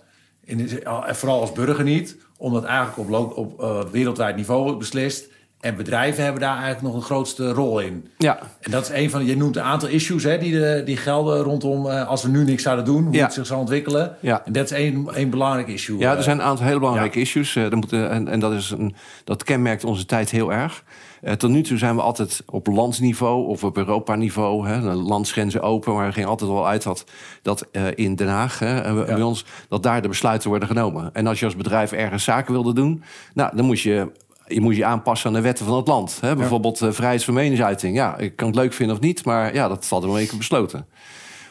[0.44, 0.68] In,
[1.08, 5.28] vooral als burger niet, omdat eigenlijk op, op uh, wereldwijd niveau wordt beslist.
[5.60, 8.08] En bedrijven hebben daar eigenlijk nog een grootste rol in.
[8.18, 8.38] Ja.
[8.60, 11.42] En dat is een van, je noemt een aantal issues hè, die, de, die gelden
[11.42, 13.24] rondom uh, als we nu niks zouden doen, hoe ja.
[13.24, 14.16] het zich zal ontwikkelen.
[14.20, 14.42] Ja.
[14.44, 15.98] En dat is één, één belangrijk issue.
[15.98, 17.24] Ja, er zijn een aantal hele belangrijke ja.
[17.24, 17.54] issues.
[17.54, 18.94] Uh, moeten, en, en dat, is een,
[19.24, 20.84] dat kenmerkt onze tijd heel erg.
[21.22, 25.94] Uh, tot nu toe zijn we altijd op landsniveau of op Europa-niveau, hè, landsgrenzen open,
[25.94, 27.04] maar er ging altijd wel uit dat,
[27.42, 29.04] dat uh, in Den Haag, hè, ja.
[29.04, 31.10] bij ons, dat daar de besluiten worden genomen.
[31.12, 33.02] En als je als bedrijf ergens zaken wilde doen,
[33.34, 34.10] nou, dan moest je
[34.48, 36.18] je moet je aanpassen aan de wetten van het land.
[36.20, 36.37] Hè?
[36.37, 37.96] Bijvoorbeeld uh, vrijheid van meningsuiting.
[37.96, 40.37] Ja, ik kan het leuk vinden of niet, maar ja, dat valt er wel keer
[40.37, 40.87] besloten.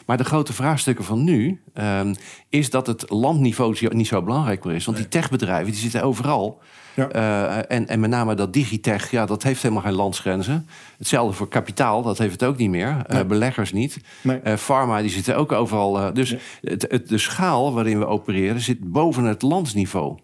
[0.06, 2.14] Maar de grote vraagstukken van nu um,
[2.48, 4.84] is dat het landniveau niet zo belangrijk meer is.
[4.84, 5.08] Want nee.
[5.08, 6.60] die techbedrijven die zitten overal.
[6.94, 7.14] Ja.
[7.14, 10.68] Uh, en, en met name dat digitech, ja, dat heeft helemaal geen landsgrenzen.
[10.98, 12.96] Hetzelfde voor kapitaal, dat heeft het ook niet meer.
[13.06, 13.22] Nee.
[13.22, 13.98] Uh, beleggers niet.
[14.22, 14.40] Nee.
[14.44, 16.12] Uh, pharma, die zitten ook overal.
[16.12, 20.18] dus het, het, de schaal waarin we opereren zit boven het landsniveau.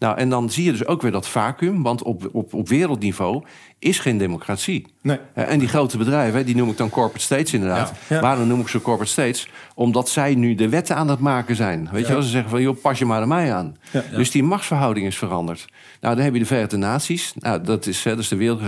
[0.00, 3.44] Nou, en dan zie je dus ook weer dat vacuüm, want op, op, op wereldniveau
[3.80, 4.86] is geen democratie.
[5.02, 5.18] Nee.
[5.34, 7.92] Uh, en die grote bedrijven, die noem ik dan corporate states inderdaad.
[8.08, 8.16] Ja.
[8.16, 8.22] Ja.
[8.22, 9.48] Waarom noem ik ze corporate states?
[9.74, 11.88] Omdat zij nu de wetten aan het maken zijn.
[11.92, 12.06] Weet ja.
[12.06, 13.76] je wel, ze zeggen van, joh, pas je maar aan mij aan.
[14.14, 15.66] Dus die machtsverhouding is veranderd.
[16.00, 17.32] Nou, dan heb je de Verenigde Naties.
[17.34, 18.60] Nou, dat is, dat is de wereld,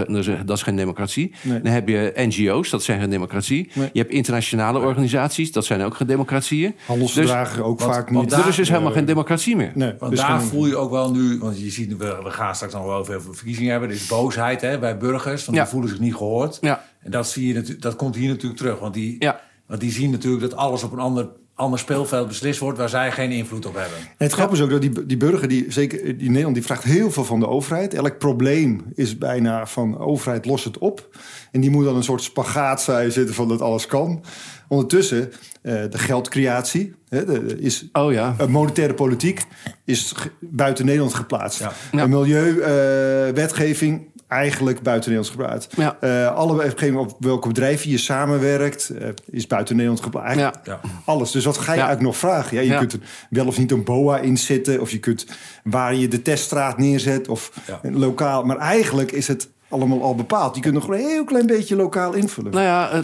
[0.46, 1.34] dat is geen democratie.
[1.42, 1.60] Nee.
[1.60, 3.70] Dan heb je NGO's, dat zijn geen democratie.
[3.74, 3.90] Nee.
[3.92, 6.74] Je hebt internationale organisaties, dat zijn ook geen democratieën.
[6.86, 8.32] Handelsverdragen dus, ook want, vaak niet.
[8.32, 9.70] Er is dus helemaal geen democratie meer.
[9.74, 12.54] Nee, want dus daar voel je ook wel nu, want je ziet, we, we gaan
[12.54, 13.88] straks nog wel over verkiezingen hebben.
[13.88, 15.62] Er is boosheid hè, bij burgers, want ja.
[15.62, 16.58] die voelen zich niet gehoord.
[16.60, 16.84] Ja.
[17.00, 18.78] En dat, zie je, dat komt hier natuurlijk terug.
[18.78, 19.40] Want die, ja.
[19.66, 22.78] want die zien natuurlijk dat alles op een ander, ander speelveld beslist wordt...
[22.78, 23.98] waar zij geen invloed op hebben.
[23.98, 26.54] En het grappige is ook dat die, die burger, die, zeker die Nederland...
[26.54, 27.94] die vraagt heel veel van de overheid.
[27.94, 31.16] Elk probleem is bijna van overheid, los het op.
[31.50, 34.24] En die moet dan een soort spagaat zitten van dat alles kan.
[34.68, 38.36] Ondertussen, uh, de geldcreatie hè, de, is oh, ja.
[38.48, 39.44] monetaire politiek
[39.84, 41.58] is buiten Nederland geplaatst.
[41.58, 41.72] Ja.
[41.92, 42.06] Ja.
[42.06, 45.74] Milieuwetgeving uh, eigenlijk buiten Nederlands geplaatst.
[45.76, 45.96] Ja.
[46.00, 50.38] Uh, alle op welke bedrijven je samenwerkt, uh, is buiten Nederland geplaatst.
[50.38, 50.54] Ja.
[50.64, 50.80] Ja.
[51.04, 51.30] Alles.
[51.30, 51.86] Dus wat ga je ja.
[51.86, 52.56] eigenlijk nog vragen?
[52.56, 55.26] Ja, je kunt er wel of niet een BOA inzetten, of je kunt
[55.64, 58.44] waar je de teststraat neerzet, of lokaal.
[58.44, 60.52] Maar eigenlijk is het allemaal al bepaald.
[60.54, 62.52] Die kunnen nog een heel klein beetje lokaal invullen.
[62.52, 63.02] Nou ja,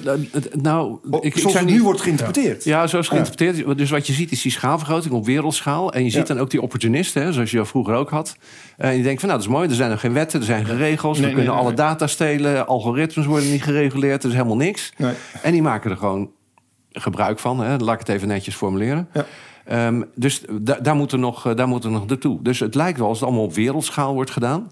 [0.61, 0.99] nou...
[1.21, 1.83] Ik, zoals ik het nu niet...
[1.83, 2.65] wordt geïnterpreteerd.
[2.65, 3.67] Ja, zoals geïnterpreteerd.
[3.67, 3.75] Ja.
[3.75, 5.93] Dus wat je ziet is die schaalvergroting op wereldschaal.
[5.93, 8.37] En je ziet dan ook die opportunisten, hè, zoals je vroeger ook had.
[8.77, 9.69] En je denkt van, nou, dat is mooi.
[9.69, 11.19] Er zijn er geen wetten, er zijn geen regels.
[11.19, 12.67] Nee, we kunnen nee, alle data stelen.
[12.67, 14.23] Algoritmes worden niet gereguleerd.
[14.23, 14.93] Er is helemaal niks.
[15.43, 16.31] En die maken er gewoon
[16.93, 17.61] gebruik van.
[17.61, 17.77] Hè.
[17.77, 19.09] Laat ik het even netjes formuleren.
[19.13, 19.27] Ja.
[19.65, 20.43] Ehm, dus
[20.83, 22.43] daar moet er nog, daar moet er nog naartoe.
[22.43, 24.71] Dus het lijkt wel als het allemaal op wereldschaal wordt gedaan.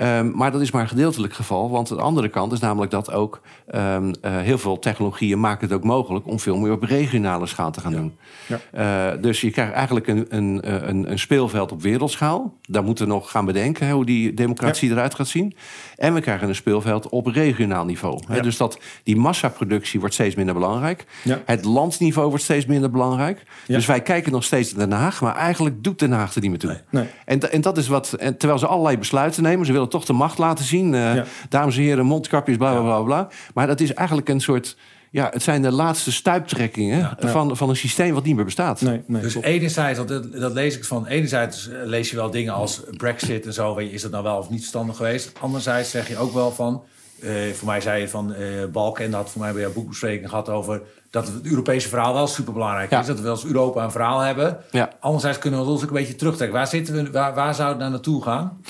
[0.00, 1.70] Um, maar dat is maar een gedeeltelijk geval.
[1.70, 3.40] Want de andere kant is namelijk dat ook
[3.74, 7.70] um, uh, heel veel technologieën maken het ook mogelijk om veel meer op regionale schaal
[7.70, 7.98] te gaan Ja.
[7.98, 8.16] doen.
[8.46, 9.14] Ja.
[9.14, 12.54] Uh, dus je krijgt eigenlijk een, een, een, een speelveld op wereldschaal.
[12.62, 15.56] Daar moeten we nog gaan bedenken hè, hoe die democratie eruit gaat zien.
[15.96, 18.22] En we krijgen een speelveld op regionaal niveau.
[18.28, 18.40] Hè.
[18.40, 21.04] Dus dat die massaproductie wordt steeds minder belangrijk.
[21.44, 23.42] Het landsniveau wordt steeds minder belangrijk.
[23.66, 26.50] Dus wij kijken nog steeds naar Den Haag, maar eigenlijk doet Den Haag er niet
[26.50, 26.80] meer toe.
[26.90, 27.06] Nee.
[27.24, 28.12] En, en dat is wat.
[28.12, 30.94] En terwijl ze allerlei besluiten nemen, ze willen toch de macht laten zien.
[30.94, 31.24] eh, Ja.
[31.48, 33.28] Dames en heren, mondkapjes, bla bla bla bla.
[33.54, 34.76] Maar dat is eigenlijk een soort.
[35.10, 38.80] Ja, het zijn de laatste stuiptrekkingen Van, van een systeem wat niet meer bestaat.
[38.80, 42.30] Nee, nee, Dus enerzijds, want dat, dat lees ik van, enerzijds eh, lees je wel
[42.30, 45.32] dingen als Brexit en zo, weet je, is dat nou wel of niet verstandig geweest?
[45.40, 46.82] Anderzijds zeg je ook wel van,
[47.20, 48.40] eh, voor mij zei je van eh
[48.72, 52.14] Balken, en dat had voor mij bij jouw boekbespreking gehad over dat het Europese verhaal
[52.14, 53.00] wel superbelangrijk Ja.
[53.00, 54.56] is, dat we als Europa een verhaal hebben.
[54.70, 54.90] Ja.
[55.00, 56.56] Anderzijds kunnen we ons ook een beetje terugtrekken.
[56.58, 58.60] Waar zitten we, waar, waar zou het nou naartoe gaan?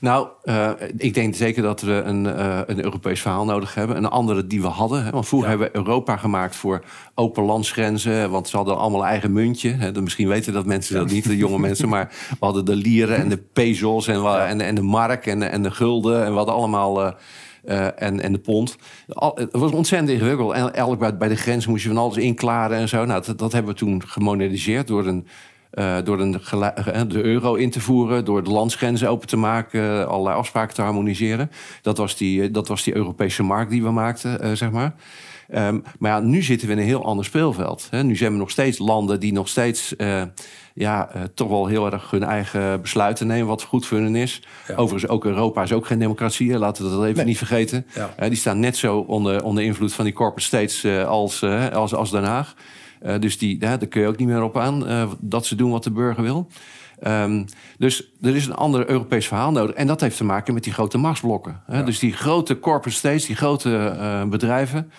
[0.00, 3.96] Nou, eh, ik denk zeker dat we een, eh, een Europees verhaal nodig hebben.
[3.96, 5.04] Een andere die we hadden.
[5.04, 5.10] Hè?
[5.10, 5.56] Want vroeger Ja.
[5.56, 6.84] hebben we Europa gemaakt voor
[7.14, 8.30] open landsgrenzen.
[8.30, 9.70] Want ze hadden allemaal een eigen muntje.
[9.70, 9.92] Hè?
[9.92, 11.88] Dan Misschien weten dat mensen dat niet, de jonge mensen.
[11.88, 15.46] Maar we hadden de lieren en de pesos en, en, en de mark en, de-
[15.46, 16.24] en de gulden.
[16.24, 17.02] En we hadden allemaal...
[17.04, 17.12] eh,
[17.96, 18.76] en, en de pond.
[19.08, 20.52] Al, het was ontzettend ingewikkeld.
[20.52, 23.04] En elk bij, bij de grens moest je van alles inklaren en zo.
[23.04, 25.26] Nou, dat, dat hebben we toen gemoderniseerd door een
[25.70, 29.36] eh, door een gelu- eh, de euro in te voeren, door de landsgrenzen open te
[29.36, 31.50] maken, eh, allerlei afspraken te harmoniseren.
[31.82, 34.94] Dat was die, eh, dat was die Europese markt die we maakten, eh, zeg maar.
[35.48, 37.86] Ehm, maar ja, nu zitten we in een heel ander speelveld.
[37.90, 38.02] Hè.
[38.04, 40.22] Nu zijn we nog steeds landen die nog steeds eh,
[40.74, 44.42] ja, eh, toch wel heel erg hun eigen besluiten nemen, wat goed voor hun is.
[44.68, 44.74] Ja.
[44.74, 47.24] Overigens, ook Europa is ook geen democratie, laten we dat even Nee.
[47.24, 47.86] niet vergeten.
[47.94, 48.10] Ja.
[48.16, 51.68] Eh, die staan net zo onder, onder invloed van die corporate states eh, als, eh,
[51.68, 52.54] als, als Den Haag.
[53.00, 55.70] Eh, dus die, daar kun je ook niet meer op aan eh, dat ze doen
[55.70, 56.48] wat de burger wil.
[57.00, 57.44] Ehm,
[57.78, 59.74] dus er is een ander Europees verhaal nodig.
[59.74, 61.62] En dat heeft te maken met die grote machtsblokken.
[61.66, 61.84] Hè?
[61.84, 64.92] Dus die grote corporate states, die grote eh, bedrijven...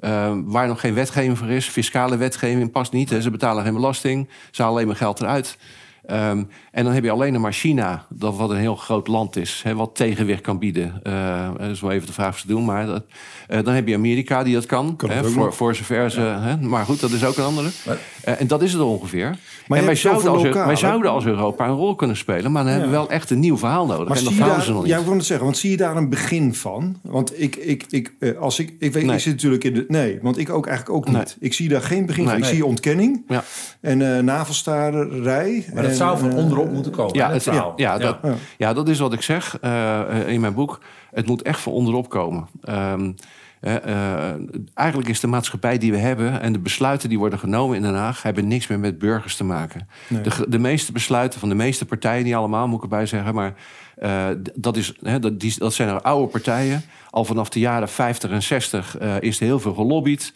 [0.00, 1.68] eh, waar nog geen wetgeving voor is.
[1.68, 3.10] Fiscale wetgeving past niet.
[3.10, 3.20] Hè?
[3.20, 4.28] Ze betalen geen belasting.
[4.50, 5.58] Ze halen alleen maar geld eruit.
[6.06, 6.42] Ehm,
[6.72, 9.60] en dan heb je alleen nog maar China, dat wat een heel groot land is,
[9.64, 11.00] hè, wat tegenwicht kan bieden.
[11.02, 13.04] Eh, dat is wel even de vraag of ze doen, maar dat,
[13.48, 15.54] eh, dan heb je Amerika die dat kan, hè, voor, nog.
[15.56, 16.20] voor zover ze.
[16.20, 17.68] Hè, maar goed, dat is ook een andere.
[17.86, 19.38] Maar- Eh, en dat is het ongeveer.
[19.68, 22.72] je en wij zouden, als, wij zouden als Europa een rol kunnen spelen, maar dan
[22.72, 24.08] hebben we wel echt een nieuw verhaal nodig.
[24.08, 25.00] Maar en dat verhaal is er daar, nog ja, niet.
[25.00, 26.96] ik wil het zeggen, want zie je daar een begin van?
[27.02, 29.14] Want ik, ik, ik, als ik, ik weet, Nee.
[29.14, 31.16] ik zit natuurlijk in de, nee, want ik ook eigenlijk ook Nee.
[31.16, 31.36] niet.
[31.40, 32.32] Ik zie daar geen begin van.
[32.32, 32.42] Nee.
[32.42, 33.44] Ik zie ontkenning Ja.
[33.80, 35.66] en eh navelstaarderij.
[35.74, 37.14] Maar dat en, zou van onderop moeten komen.
[37.14, 37.72] Ja, het, het verhaal.
[37.76, 38.34] ja, dat, Ja.
[38.58, 40.80] ja, dat is wat ik zeg eh, in mijn boek.
[41.10, 42.46] Het moet echt van onderop komen.
[42.62, 43.12] Ehm,
[43.60, 44.32] eh,
[44.74, 47.94] eigenlijk is de maatschappij die we hebben en de besluiten die worden genomen in Den
[47.94, 49.88] Haag hebben niks meer met burgers te maken.
[50.08, 50.20] Nee.
[50.20, 53.54] De, de meeste besluiten van de meeste partijen, niet allemaal moet ik erbij zeggen, maar
[53.96, 56.82] eh, dat, is, dat, die, dat zijn er oude partijen.
[57.10, 60.32] Al vanaf de jaren 50 en 60 eh, is er heel veel gelobbyd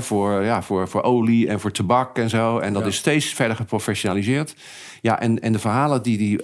[0.00, 2.58] voor, ja, voor, voor olie en voor tabak en zo.
[2.58, 2.88] En dat Ja.
[2.88, 4.54] is steeds verder geprofessionaliseerd.
[5.02, 6.38] Ja, en, en de verhalen die, die,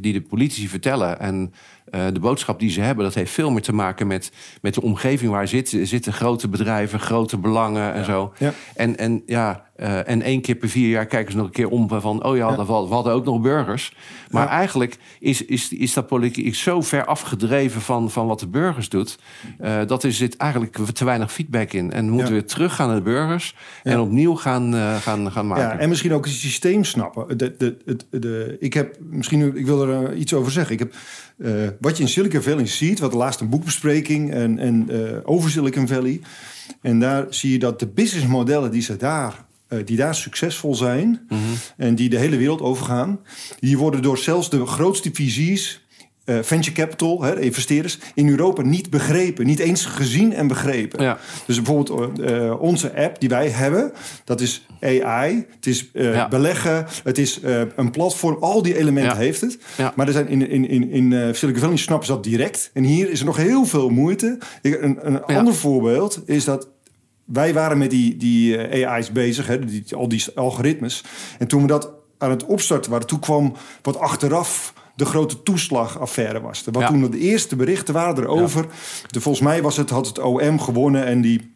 [0.00, 1.52] die de politici vertellen en
[1.90, 4.82] eh, de boodschap die ze hebben, dat heeft veel meer te maken met, met de
[4.82, 8.32] omgeving waar zitten, zitten grote bedrijven, grote belangen en zo.
[8.38, 8.52] Ja.
[8.74, 11.68] En, en, ja, eh, en één keer per vier jaar kijken ze nog een keer
[11.68, 12.56] om van, oh ja, Ja.
[12.56, 13.92] dat we, we hadden ook nog burgers.
[14.30, 14.50] Maar Ja.
[14.50, 19.18] eigenlijk is, is, is dat politiek zo ver afgedreven van, van wat de burgers doet,
[19.58, 21.92] eh, dat er zit eigenlijk te weinig feedback in.
[21.92, 22.32] En we moeten Ja.
[22.40, 25.64] weer teruggaan naar de burgers en opnieuw gaan, eh, gaan, gaan maken.
[25.64, 27.38] Ja, en misschien ook het systeem snappen.
[27.38, 30.72] De, de, het- de, ik heb misschien, ik wil er iets over zeggen.
[30.72, 30.94] Ik heb,
[31.80, 34.88] wat je in Silicon Valley ziet, wat laatst een boekbespreking en, en
[35.24, 36.20] over Silicon Valley.
[36.82, 39.44] En daar zie je dat de businessmodellen die ze daar,
[39.84, 41.40] die daar succesvol zijn Mhm.
[41.76, 43.20] en die de hele wereld overgaan,
[43.60, 45.84] die worden door zelfs de grootste visies.
[46.26, 49.46] eh, venture capital, hè, de investeerders, in Europa niet begrepen.
[49.46, 51.02] Niet eens gezien en begrepen.
[51.02, 51.18] Ja.
[51.46, 53.92] Dus bijvoorbeeld eh, onze app die wij hebben,
[54.24, 56.28] dat is AI, het is eh, Ja.
[56.28, 59.18] beleggen, het is eh, een platform, al die elementen Ja.
[59.18, 59.58] heeft het.
[59.94, 62.70] Maar er zijn in, in, in, in eh, Silicon Valley snappen ze dat direct.
[62.72, 64.38] En hier is er nog heel veel moeite.
[64.62, 66.68] Ik, een een ander voorbeeld is dat
[67.26, 71.04] wij waren met die, die eh, AI's bezig, hè, die, al die algoritmes.
[71.38, 76.40] En toen we dat aan het opstarten waren, toen kwam wat achteraf de grote toeslagaffaire
[76.40, 76.64] was.
[76.64, 76.88] Wat Ja.
[76.88, 78.66] toen de eerste berichten waren erover.
[79.06, 81.55] De, volgens mij was het, had het OM gewonnen en die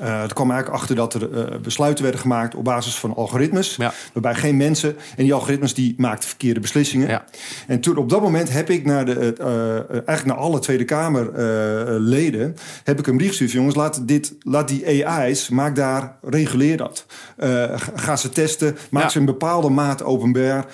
[0.00, 3.76] Uh, er kwam eigenlijk achter dat er uh, besluiten werden gemaakt op basis van algoritmes.
[3.76, 3.92] Ja.
[4.12, 4.96] Waarbij geen mensen.
[5.16, 7.08] En die algoritmes die maakten verkeerde beslissingen.
[7.08, 7.24] Ja.
[7.66, 12.56] En toen op dat moment heb ik naar de, uh, eigenlijk naar alle Tweede Kamerleden.
[12.84, 13.50] heb ik een brief gestuurd.
[13.50, 17.06] Jongens, laat, dit, laat die AI's, maak daar, reguleer dat.
[17.94, 18.76] ga ze testen.
[18.90, 20.66] Maak ze in bepaalde maat openbaar.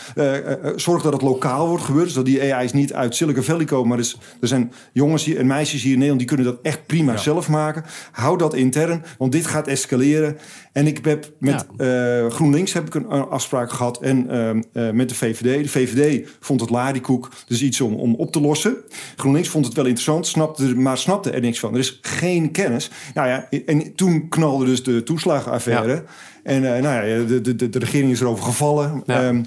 [0.76, 2.04] zorg dat het lokaal wordt gebeurd.
[2.04, 3.88] Dus dat die AI's niet uit Silicon Valley komen.
[3.88, 6.18] Maar dus, er zijn jongens hier, en meisjes hier in Nederland.
[6.18, 7.84] die kunnen dat echt prima zelf maken.
[8.10, 9.04] Hou dat intern.
[9.18, 10.38] Want dit gaat escaleren.
[10.72, 12.28] En ik heb met ja.
[12.28, 14.00] GroenLinks heb ik een afspraak gehad.
[14.02, 14.26] En
[14.72, 15.62] uh, met de VVD.
[15.62, 17.30] De VVD vond het ladikoek.
[17.46, 18.76] Dus iets om, om op te lossen.
[19.16, 20.26] GroenLinks vond het wel interessant.
[20.26, 21.72] Snapte, maar snapte er niks van.
[21.72, 22.90] Er is geen kennis.
[23.14, 25.92] Nou ja, en toen knalde dus de toeslagenaffaire.
[25.92, 26.02] Ja.
[26.42, 29.02] En uh, nou ja, de, de, de, regering is erover gevallen.
[29.06, 29.26] Ja.
[29.26, 29.46] Um,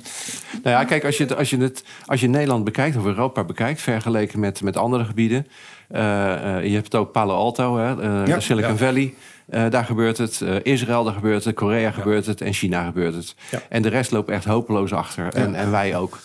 [0.64, 3.44] nou ja, kijk, als je, het, als, je het, als je Nederland bekijkt of Europa
[3.44, 5.48] bekijkt, vergeleken met, met andere gebieden.
[5.92, 7.90] Uh, uh, je hebt het ook Palo Alto, hè,
[8.26, 8.40] ja.
[8.40, 9.14] Silicon Valley.
[9.52, 10.40] Uh, daar gebeurt het.
[10.44, 11.56] Uh, Israël, daar gebeurt het.
[11.56, 11.92] Korea ja.
[11.92, 12.42] gebeurt het.
[12.42, 13.36] En China gebeurt het.
[13.52, 13.62] Ja.
[13.70, 15.34] En de rest loopt echt hopeloos achter.
[15.34, 16.20] En, en wij ook.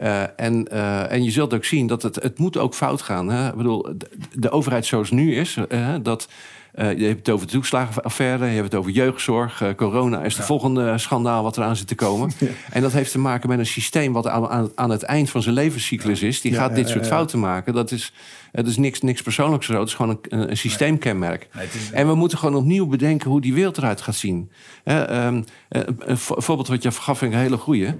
[0.00, 0.68] Uh, en,
[1.10, 3.30] en je zult ook zien dat het, het moet ook fout gaan.
[3.30, 3.48] Hè?
[3.48, 5.58] Ik bedoel, de, de overheid zoals nu is,
[6.02, 6.28] dat
[6.76, 9.62] uh, je hebt het over de toeslagenaffaire, je hebt het over jeugdzorg.
[9.62, 12.30] Uh, corona is de volgende schandaal wat eraan zit te komen.
[12.38, 12.46] Ja.
[12.70, 15.42] En dat heeft te maken met een systeem wat aan, aan, aan het eind van
[15.42, 16.40] zijn levenscyclus is.
[16.40, 17.74] Die gaat dit soort fouten maken.
[17.74, 18.12] Dat is,
[18.52, 19.78] het is niks, niks persoonlijks zo.
[19.78, 21.48] Het is gewoon een, een systeemkenmerk.
[21.54, 21.90] Nee, is...
[21.90, 24.50] En we moeten gewoon opnieuw bedenken hoe die wereld eruit gaat zien.
[24.84, 27.94] um, een voorbeeld wat je gaf, vind ik een hele goeie.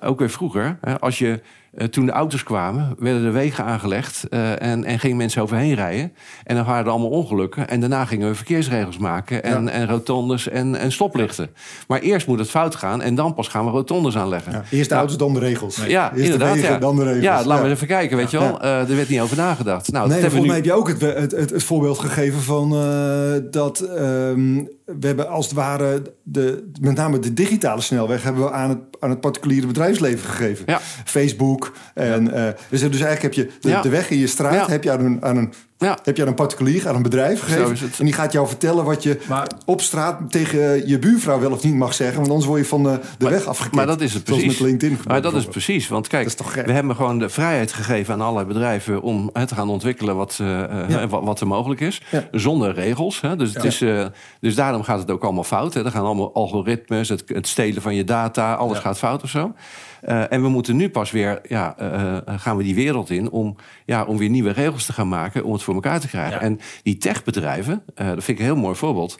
[0.00, 1.40] ook weer vroeger, als je
[1.78, 5.74] uh, toen de auto's kwamen, werden de wegen aangelegd uh, en, en gingen mensen overheen
[5.74, 6.12] rijden.
[6.44, 7.68] En dan waren er allemaal ongelukken.
[7.68, 9.70] En daarna gingen we verkeersregels maken en, ja.
[9.70, 11.50] en rotondes en, en stoplichten.
[11.88, 14.52] Maar eerst moet het fout gaan en dan pas gaan we rotondes aanleggen.
[14.52, 15.76] Ja, eerst de auto's, dan de regels.
[15.76, 15.90] Nee.
[15.90, 16.54] Ja, eerst inderdaad.
[16.54, 16.80] De wegen, ja.
[16.80, 17.24] dan de regels.
[17.24, 18.64] Ja, laten we even kijken, weet je wel.
[18.64, 19.92] Uh, er werd niet over nagedacht.
[19.92, 20.54] Nou, nee, volgens mij nu...
[20.54, 22.70] heb je ook het, het, het, het voorbeeld gegeven van
[23.50, 23.88] dat...
[23.98, 28.68] Um, we hebben als het ware de, met name de digitale snelweg hebben we aan
[28.68, 30.64] het, aan het particuliere bedrijfsleven gegeven.
[30.66, 30.80] Ja.
[31.04, 31.72] Facebook.
[31.94, 32.46] En, ja.
[32.46, 33.82] uh, dus, dus eigenlijk heb je de, ja.
[33.82, 35.98] de weg in je straat heb je aan een, aan een ja.
[36.02, 37.90] Heb je aan een particulier, aan een bedrijf gegeven.
[37.98, 41.62] En die gaat jou vertellen wat je maar, op straat tegen je buurvrouw wel of
[41.62, 42.16] niet mag zeggen.
[42.16, 43.74] Want anders word je van de, de maar, weg afgekikt.
[43.74, 44.46] Maar dat is het precies.
[44.46, 44.98] met LinkedIn.
[45.06, 45.88] Maar dat is precies.
[45.88, 46.30] Want kijk,
[46.66, 49.02] we hebben gewoon de vrijheid gegeven aan allerlei bedrijven...
[49.02, 50.48] om hè, te gaan ontwikkelen wat, uh,
[50.88, 51.06] ja.
[51.08, 52.00] wat, wat, er mogelijk is.
[52.10, 52.28] Ja.
[52.32, 53.20] Zonder regels.
[53.20, 53.36] Hè.
[53.36, 54.06] Dus, het is, uh,
[54.40, 55.74] dus daarom gaat het ook allemaal fout.
[55.74, 55.84] Hè.
[55.84, 58.54] Er gaan allemaal algoritmes, het, het stelen van je data.
[58.54, 59.52] Alles gaat fout of zo.
[60.08, 63.56] Uh, en we moeten nu pas weer, ja, uh, gaan we die wereld in om,
[63.84, 66.34] ja, om weer nieuwe regels te gaan maken om het voor elkaar te krijgen.
[66.34, 66.40] Ja.
[66.40, 69.18] En die techbedrijven, uh, dat vind ik een heel mooi voorbeeld.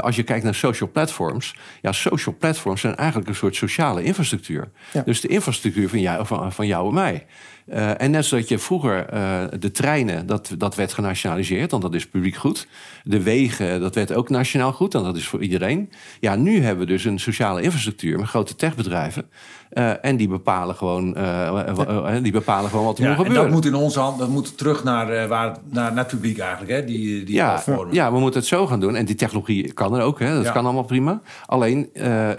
[0.00, 4.70] Als je kijkt naar social platforms, ja, social platforms zijn eigenlijk een soort sociale infrastructuur.
[4.92, 5.02] Ja.
[5.02, 7.26] Dus de infrastructuur van jou, van, van jou en mij.
[7.66, 11.94] Uh, en net zoals je vroeger uh, de treinen, dat, dat werd genationaliseerd, want dat
[11.94, 12.66] is publiek goed.
[13.04, 15.90] De wegen, dat werd ook nationaal goed, want dat is voor iedereen.
[16.20, 19.26] Ja, nu hebben we dus een sociale infrastructuur met grote techbedrijven.
[19.72, 22.20] Uh, en die bepalen gewoon, ja.
[22.20, 23.44] die bepalen gewoon wat er ja, moet gebeuren.
[23.44, 26.38] En dat moet in onze hand, dat moet terug naar, waar, naar, naar het publiek
[26.38, 26.84] eigenlijk, hè?
[26.84, 27.94] Die, die ja, platformen.
[27.94, 28.96] Ja, we moeten het zo gaan doen.
[28.96, 30.42] En die technologie kan er ook, hè?
[30.42, 31.20] dat kan allemaal prima.
[31.46, 31.90] Alleen,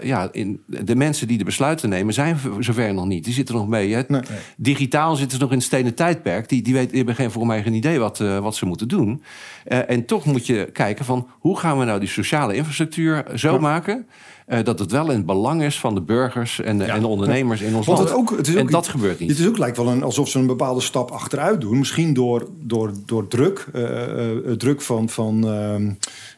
[0.02, 3.24] ja, in, de mensen die de besluiten nemen, zijn zover nog niet.
[3.24, 3.94] Die zitten nog mee.
[3.94, 4.02] Hè?
[4.08, 4.22] Nee.
[4.56, 6.48] Digitaal zitten ze nog in het stenen tijdperk.
[6.48, 8.88] Die, die, weten, die hebben geen, voor mij geen idee wat, uh, wat ze moeten
[8.88, 9.22] doen.
[9.66, 13.52] Uh, en toch moet je kijken van hoe gaan we nou die sociale infrastructuur zo
[13.52, 13.58] ja.
[13.58, 14.06] maken...
[14.48, 16.94] Uh, dat het wel in het belang is van de burgers en de, ja.
[16.94, 18.10] en de ondernemers in ons Want land.
[18.10, 19.30] Het ook, het is ook, en dat gebeurt niet.
[19.30, 21.78] Het is ook lijkt wel een, alsof ze een bepaalde stap achteruit doen.
[21.78, 23.66] Misschien door, door, door druk.
[23.74, 25.46] Uh, druk van, van,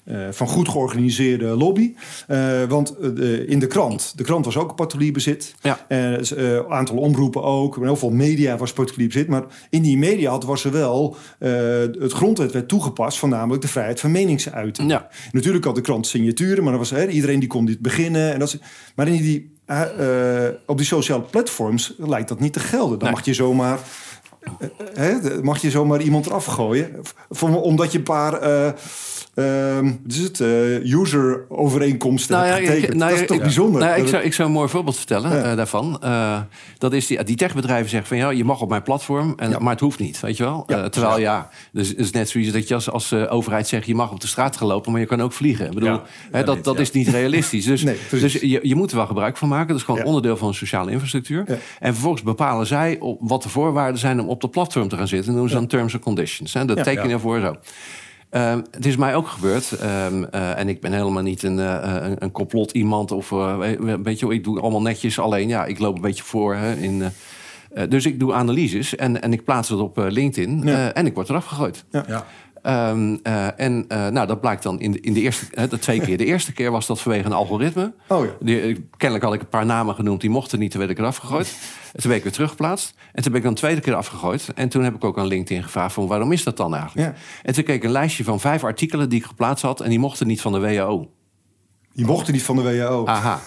[0.05, 1.95] uh, van goed georganiseerde lobby.
[2.69, 2.99] want
[3.47, 5.55] in de krant, de krant was ook particulier bezit.
[5.63, 5.85] Ja.
[5.89, 7.77] Een aantal omroepen ook.
[7.77, 9.29] Heel veel media was particulier bezit.
[9.29, 11.17] Maar in die media had, was er wel...
[11.39, 14.91] het grondwet werd toegepast van namelijk de vrijheid van meningsuiting.
[14.91, 15.09] Ja.
[15.33, 18.33] Natuurlijk had de krant signaturen, maar er was, iedereen die kon dit beginnen.
[18.33, 18.59] En dat,
[18.95, 22.99] maar in die, uh, op die sociale platforms lijkt dat niet te gelden.
[22.99, 23.17] Dan nee.
[23.17, 23.79] mag je zomaar...
[24.99, 27.01] Uh, mag je zomaar iemand eraf gooien.
[27.41, 28.43] Omdat je een paar...
[30.07, 32.95] Is het uh, user overeenkomsten nou ja, getekend.
[32.95, 33.43] Nou, dat is toch ja.
[33.43, 33.81] bijzonder?
[33.81, 35.51] Nou, ik, zou, ik zou een mooi voorbeeld vertellen ja.
[35.51, 36.01] uh, daarvan.
[36.05, 36.41] Uh,
[36.79, 39.59] dat is die, die techbedrijven zeggen van ja, je mag op mijn platform, en, ja.
[39.59, 40.65] maar het hoeft niet, weet je wel.
[40.91, 44.11] terwijl ja, dus het is net zoiets dat je als, als overheid zegt je mag
[44.11, 45.67] op de straat gaan lopen, maar je kan ook vliegen.
[45.67, 47.67] Ik bedoel, hè, dat, dat is niet realistisch.
[47.79, 49.69] Dus, nee, dus je, je moet er wel gebruik van maken.
[49.69, 51.45] Dat is gewoon onderdeel van een sociale infrastructuur.
[51.79, 55.09] En vervolgens bepalen zij op wat de voorwaarden zijn om op de platform te gaan
[55.09, 55.33] zitten.
[55.33, 56.55] En doen ze dan terms and conditions.
[56.55, 57.57] Hè, dat tekenen ervoor zo.
[58.31, 59.71] Um, het is mij ook gebeurd.
[59.83, 63.13] Um, uh, en ik ben helemaal niet een, uh, een, een complot iemand.
[63.13, 63.59] Of uh,
[64.03, 65.19] weet je, ik doe allemaal netjes.
[65.19, 67.03] Alleen ja, ik loop een beetje voor hè, in.
[67.89, 70.63] dus ik doe analyses en, en ik plaats het op LinkedIn.
[70.65, 70.93] Ja.
[70.93, 71.85] en ik word eraf gegooid.
[71.91, 72.05] Ja.
[72.09, 72.27] ja.
[72.63, 73.17] Ehm,
[73.57, 76.17] en nou, dat blijkt dan in de, in de eerste, de twee keer.
[76.17, 77.93] De eerste keer was dat vanwege een algoritme.
[78.09, 78.31] Oh ja.
[78.41, 81.17] Die, kennelijk had ik een paar namen genoemd, die mochten niet, toen werd ik eraf
[81.17, 81.57] gegooid.
[81.93, 82.95] En toen ben ik weer teruggeplaatst.
[83.13, 84.49] En toen ben ik dan de tweede keer afgegooid.
[84.55, 87.09] En toen heb ik ook aan LinkedIn gevraagd van waarom is dat dan eigenlijk?
[87.09, 87.23] Ja.
[87.43, 89.81] En toen keek ik een lijstje van vijf artikelen die ik geplaatst had.
[89.81, 91.11] En die mochten niet van de WHO.
[91.99, 93.07] Die mochten niet van de WHO.
[93.07, 93.41] Aha.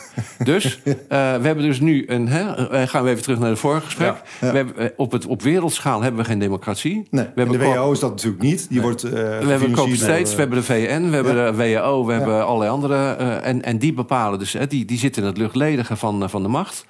[0.43, 0.93] Dus uh,
[1.41, 2.27] we hebben dus nu een.
[2.27, 4.07] Hè, gaan we even terug naar het vorige gesprek.
[4.07, 4.51] Ja, ja.
[4.51, 7.07] We hebben, uh, op, het, op wereldschaal hebben we geen democratie.
[7.09, 8.69] Nee, we hebben de WHO is dat natuurlijk niet.
[8.69, 9.01] Die wordt.
[9.01, 13.11] we hebben States, we hebben de VN, we hebben de WHO, we hebben allerlei andere.
[13.41, 14.55] en, en die bepalen dus.
[14.67, 16.85] die, die zitten in het luchtledige van, van de macht.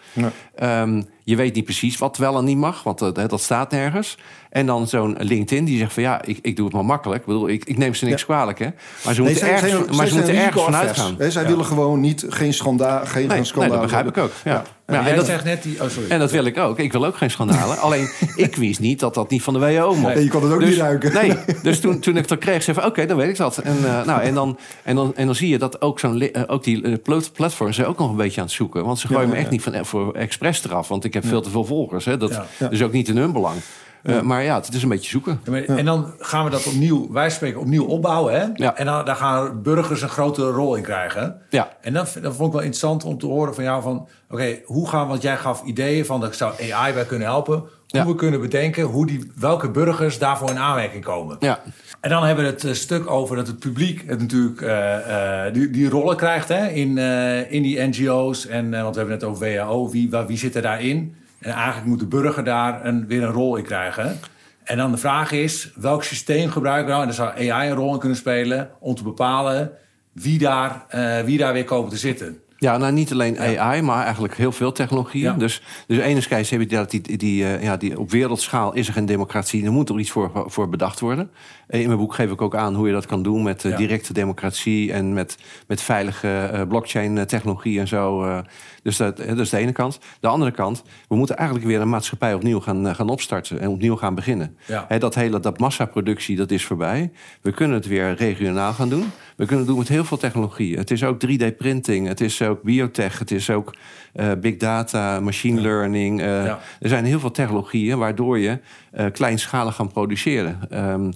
[0.63, 4.17] Um, je weet niet precies wat wel en niet mag, want dat, dat staat nergens.
[4.49, 7.19] En dan zo'n LinkedIn die zegt van ja, ik, ik doe het maar makkelijk.
[7.19, 8.25] Ik, bedoel, ik, ik neem ze niks ja.
[8.25, 8.69] kwalijk, hè.
[9.03, 11.15] Maar ze nee, moeten zij, ergens, zij, maar ze moeten ergens vanuit gaan.
[11.31, 13.05] Zij willen gewoon niet, geen schandaal.
[13.05, 14.31] Geen nee, schandaal nee, dat begrijp ik ook.
[14.43, 14.63] Ja.
[14.91, 15.83] Ja, en, jij dat, zegt net die...
[15.83, 16.09] Oh, sorry.
[16.09, 16.79] en dat wil ik ook.
[16.79, 17.79] Ik wil ook geen schandalen.
[17.87, 20.13] Alleen, ik wist niet dat dat niet van de WHO mocht.
[20.13, 21.13] Nee, je kon het ook dus, niet ruiken.
[21.13, 23.57] Nee, dus toen, toen ik dat kreeg, zei ik oké, okay, dan weet ik dat.
[23.57, 26.29] En, uh, nou, en, dan, en, dan, en dan zie je dat ook, zo'n, uh,
[26.47, 26.95] ook die uh,
[27.33, 28.85] platforms zijn ook nog een beetje aan het zoeken.
[28.85, 30.87] Want ze gooien Ja, me echt niet van, voor expres eraf.
[30.87, 32.05] Want ik heb veel te veel volgers.
[32.05, 32.17] Hè.
[32.17, 33.55] Dat is ook niet in hun belang.
[34.03, 35.39] Uh, maar ja, het is een beetje zoeken.
[35.43, 38.33] Ja, maar- En dan gaan we dat opnieuw, wij spreken opnieuw opbouwen.
[38.39, 38.45] Hè?
[38.53, 38.75] Ja.
[38.75, 41.41] En dan, daar gaan burgers een grotere rol in krijgen.
[41.49, 41.69] Ja.
[41.81, 44.07] En dat, dat vond ik wel interessant om te horen van jou van...
[44.29, 47.63] Oké, hoe gaan, want jij gaf ideeën van, daar zou AI bij kunnen helpen.
[47.87, 51.35] Hoe we kunnen bedenken hoe die, welke burgers daarvoor in aanmerking komen.
[51.39, 51.59] Ja,
[52.01, 55.53] En dan hebben we het eh, stuk over dat het publiek het natuurlijk eh, eh,
[55.53, 58.47] die, die rollen krijgt hè, in, eh, in die NGO's.
[58.47, 61.15] En, eh, want we hebben het over WHO, wie, waar- wie zit er daarin?
[61.41, 64.19] En eigenlijk moet de burger daar een, weer een rol in krijgen.
[64.63, 67.01] En dan de vraag is, welk systeem gebruiken we nou?
[67.01, 69.71] En daar zou AI een rol in kunnen spelen om te bepalen
[70.11, 72.41] wie daar, eh, wie daar weer komen te zitten.
[72.61, 75.31] Ja, nou niet alleen AI, maar eigenlijk heel veel technologieën.
[75.31, 75.37] Ja.
[75.37, 78.93] Dus, dus enerzijds heb je dat die, die, eh, ja, die, op wereldschaal is er
[78.93, 79.65] geen democratie.
[79.65, 81.31] Er moet er iets voor, voor bedacht worden.
[81.71, 83.77] Eh, In mijn boek geef ik ook aan hoe je dat kan doen met eh,
[83.77, 85.37] directe democratie en met,
[85.67, 88.41] met veilige eh, blockchain-technologie en zo.
[88.83, 89.99] dus dat, dat is de ene kant.
[90.19, 93.95] De andere kant, we moeten eigenlijk weer een maatschappij opnieuw gaan, gaan opstarten en opnieuw
[93.95, 94.57] gaan beginnen.
[94.99, 97.11] Dat hele dat massaproductie, dat is voorbij.
[97.41, 99.11] We kunnen het weer regionaal gaan doen.
[99.41, 100.77] We kunnen het doen met heel veel technologieën.
[100.77, 103.75] Het is ook 3D-printing, het is ook biotech, het is ook
[104.13, 106.21] eh, big data, machine learning.
[106.21, 106.59] eh, Ja.
[106.79, 108.59] Er zijn heel veel technologieën waardoor je
[108.91, 110.59] eh, kleinschalig kan produceren.
[110.69, 111.11] Ehm,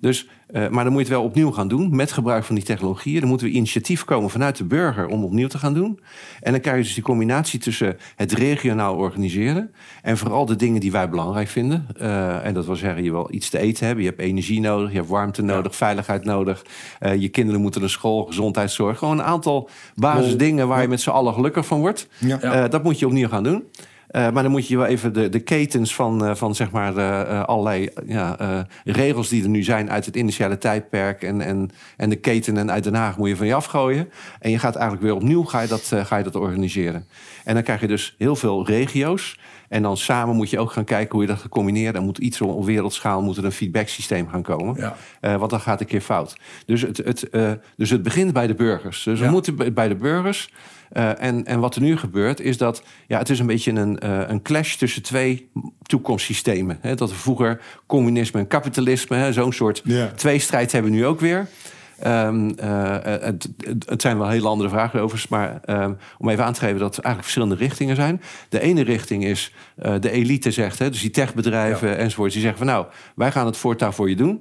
[0.00, 2.64] dus, eh, maar dan moet je het wel opnieuw gaan doen met gebruik van die
[2.64, 3.20] technologieën.
[3.20, 6.00] Dan moeten we initiatief komen vanuit de burger om opnieuw te gaan doen.
[6.40, 9.72] En dan krijg je dus die combinatie tussen het regionaal organiseren
[10.02, 11.86] en vooral de dingen die wij belangrijk vinden.
[11.98, 14.90] Eh, en dat wil zeggen, je wil iets te eten hebben, je hebt energie nodig,
[14.90, 16.64] je hebt warmte nodig, veiligheid nodig.
[16.98, 18.98] Eh, je kinderen moeten naar school, gezondheidszorg.
[18.98, 22.08] Gewoon een aantal basisdingen waar je met z'n allen gelukkig van wordt.
[22.18, 22.68] Ja.
[22.68, 23.64] Dat moet je opnieuw gaan doen.
[24.10, 26.96] Eh, maar dan moet je wel even de, de ketens van, eh, van zeg maar,
[26.96, 32.10] eh, allerlei ja, regels die er nu zijn uit het initiale tijdperk en, en, en
[32.10, 34.10] de keten en uit Den Haag moet je van je afgooien.
[34.38, 37.06] En je gaat eigenlijk weer opnieuw ga je dat, ga je dat organiseren.
[37.44, 39.38] En dan krijg je dus heel veel regio's.
[39.68, 41.94] En dan samen moet je ook gaan kijken hoe je dat gaat combineren.
[41.94, 44.76] Er moet iets op wereldschaal moet er een feedbacksysteem gaan komen.
[45.20, 45.38] Ja.
[45.38, 46.36] Want dan gaat een keer fout.
[46.66, 47.28] Dus het, het,
[47.76, 49.02] dus het begint bij de burgers.
[49.02, 49.24] Dus Ja.
[49.24, 50.50] we moeten bij de burgers.
[50.90, 53.98] Eh, en, en wat er nu gebeurt is dat ja, het is een beetje een,
[53.98, 55.50] eh, een clash tussen twee
[55.82, 56.78] toekomstsystemen.
[56.80, 60.06] Hè, dat we vroeger communisme en kapitalisme, zo'n soort Ja.
[60.16, 61.46] tweestrijd hebben we nu ook weer.
[61.98, 63.48] Ehm, eh, het,
[63.86, 66.96] het- zijn wel hele andere vragen overigens, maar ehm, om even aan te geven dat
[66.96, 68.20] er eigenlijk verschillende richtingen zijn.
[68.48, 69.54] De ene richting is
[70.00, 73.56] de elite zegt, hè, dus die techbedrijven enzovoort, die zeggen van nou, wij gaan het
[73.56, 74.40] voortaan voor je doen.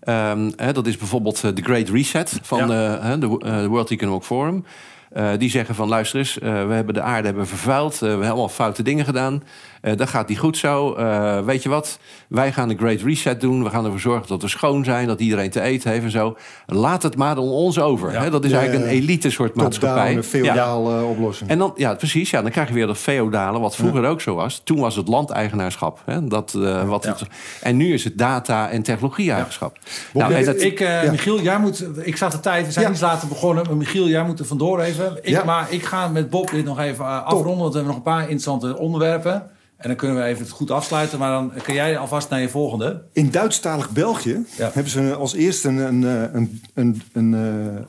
[0.00, 3.00] Ehm, hè, dat is bijvoorbeeld de Great Reset van Ja.
[3.02, 4.64] hè, de, de World Economic Forum.
[5.10, 7.94] Eh, die zeggen van luister eens, eh, we hebben de aarde hebben vervuild.
[7.94, 9.42] eh, we hebben allemaal foute dingen gedaan.
[9.80, 10.92] Eh, dat gaat niet goed zo.
[10.94, 11.98] Eh, weet je wat?
[12.28, 13.64] Wij gaan de Great Reset doen.
[13.64, 15.06] We gaan ervoor zorgen dat we schoon zijn.
[15.06, 16.36] Dat iedereen te eten heeft en zo.
[16.66, 18.12] Laat het maar aan ons over.
[18.12, 18.22] Ja.
[18.22, 18.30] Hè?
[18.30, 18.94] Dat is Ja, eigenlijk ja.
[18.96, 20.08] een elite soort maatschappij.
[20.10, 20.22] Een Ja.
[20.22, 21.50] feodaal eh, oplossing.
[21.50, 22.30] En dan, ja, precies.
[22.30, 24.60] Ja, dan krijg je weer dat feodale, wat vroeger ook zo was.
[24.64, 26.02] Toen was het landeigenaarschap.
[26.04, 26.26] Hè?
[26.26, 27.10] Dat, eh, wat Ja.
[27.10, 27.26] het-
[27.62, 29.78] en nu is het data- en technologie-eigenschap.
[30.12, 31.10] Nou, en dat, ik, eh, ja.
[31.10, 31.84] Michiel, jij moet.
[32.02, 32.90] Ik zag de tijd, we zijn Ja.
[32.90, 33.64] iets later begonnen.
[33.66, 35.16] Maar Michiel, jij moet er vandoor even.
[35.22, 35.44] Ik, Ja.
[35.44, 38.20] Maar ik ga met Bob dit nog even afronden, want we hebben nog een paar
[38.20, 39.50] interessante onderwerpen.
[39.80, 41.18] En dan kunnen we even het goed afsluiten.
[41.18, 43.02] Maar dan kun jij alvast naar je volgende.
[43.12, 44.70] In Duitsstalig België Ja.
[44.72, 47.82] hebben ze als eerste een, een, eh, een, een, een eh, eh,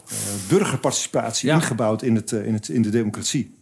[0.50, 1.56] burgerparticipatie Ja.
[1.56, 3.56] ingebouwd in, het, in, het, in de democratie.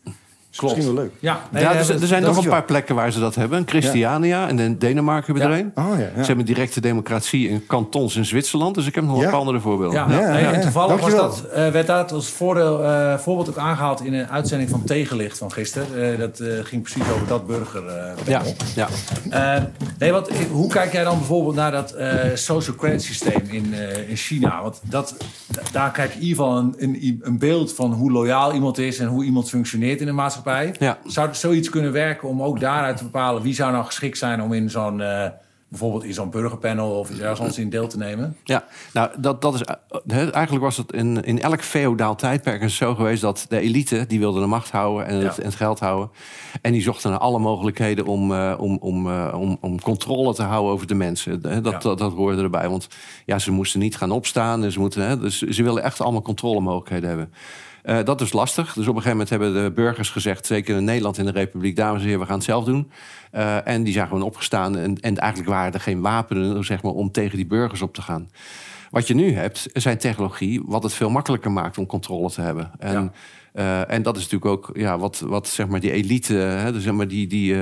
[0.56, 0.76] Klopt.
[0.76, 1.14] Misschien wel leuk.
[1.20, 3.64] Ja, ja er, er, zijn nog een paar plekken waar ze dat hebben.
[3.66, 5.72] Christiania en in Denemarken hebben er een.
[5.76, 8.76] Oh, ze hebben directe democratie in kantons in Zwitserland.
[8.76, 10.10] Dus ik heb nog een paar andere voorbeelden.
[10.10, 14.14] Ja, en toevallig was dat, uh, werd dat als voordeel, uh, voorbeeld ook aangehaald in
[14.14, 16.12] een uitzending van Tegenlicht van gisteren.
[16.14, 17.84] Uh, dat ging precies over dat burger.
[18.26, 18.42] ja,
[18.76, 18.88] ja.
[19.98, 21.96] nee, wat, hoe kijk jij dan bijvoorbeeld naar dat
[22.34, 23.74] social credit systeem in,
[24.08, 24.62] in China?
[24.62, 25.16] Want dat,
[25.72, 29.00] daar krijg je in ieder geval een, een, een beeld van hoe loyaal iemand is
[29.00, 30.38] en hoe iemand functioneert in de maatschappij.
[30.80, 30.98] Ja.
[31.06, 34.54] Zou zoiets kunnen werken om ook daaruit te bepalen wie zou nou geschikt zijn om
[34.54, 35.00] in zo'n.
[35.00, 35.26] Uh,
[35.70, 38.38] bijvoorbeeld in zo'n burgerpanel of ergens anders in deel te nemen?
[38.44, 39.62] Ja, nou, dat, dat is,
[40.08, 43.22] eigenlijk was het in, in elk feodaal tijdperk zo geweest...
[43.22, 46.10] dat de elite, die wilde de macht houden en het, en het geld houden.
[46.62, 50.44] En die zochten naar alle mogelijkheden om, uh, om, om, uh, om, om controle te
[50.44, 51.42] houden over de mensen.
[51.42, 52.88] Dat, dat, dat, hoorde erbij, want
[53.26, 54.72] ja, ze moesten niet gaan opstaan.
[54.72, 57.34] Ze, moeten, hè, dus ze willen echt allemaal controlemogelijkheden hebben.
[57.84, 58.66] Uh, dat is lastig.
[58.66, 61.76] Dus op een gegeven moment hebben de burgers gezegd, zeker in Nederland in de Republiek,
[61.76, 62.92] dames en heren, we gaan het zelf doen.
[63.36, 64.78] Uh, en die zijn gewoon opgestaan.
[64.78, 68.02] En, en eigenlijk waren er geen wapenen zeg maar, om tegen die burgers op te
[68.02, 68.30] gaan.
[68.90, 72.72] Wat je nu hebt, zijn technologie, wat het veel makkelijker maakt om controle te hebben.
[72.80, 73.12] En, ja.
[73.54, 76.84] Uh, en dat is natuurlijk ook ja, wat, wat zeg maar die elite, hè, dus
[76.84, 77.56] zeg maar die, die,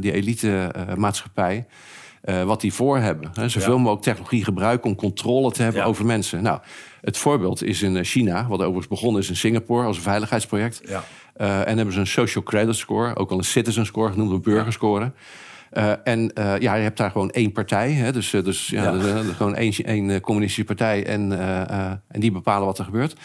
[0.00, 1.66] die elite maatschappij.
[2.24, 3.30] Uh, wat die voor hebben.
[3.34, 3.48] Hè.
[3.48, 3.78] Zoveel ja.
[3.78, 5.86] mogelijk technologie gebruiken om controle te hebben ja.
[5.86, 6.42] over mensen.
[6.42, 6.60] Nou,
[7.00, 10.80] het voorbeeld is in eh, China, wat overigens begonnen is in Singapore als een veiligheidsproject.
[10.84, 11.04] Ja.
[11.36, 14.40] Uh, en hebben ze een social credit score, ook wel een citizen score genoemd, een
[14.40, 15.12] burgerscore.
[15.72, 17.92] Uh, en uh, ja, je hebt daar gewoon één partij.
[17.92, 18.92] Hè, dus, dus ja, ja.
[18.92, 21.06] Dus, gewoon één, één communistische partij.
[21.06, 21.38] En,
[22.08, 23.16] en die bepalen wat er gebeurt.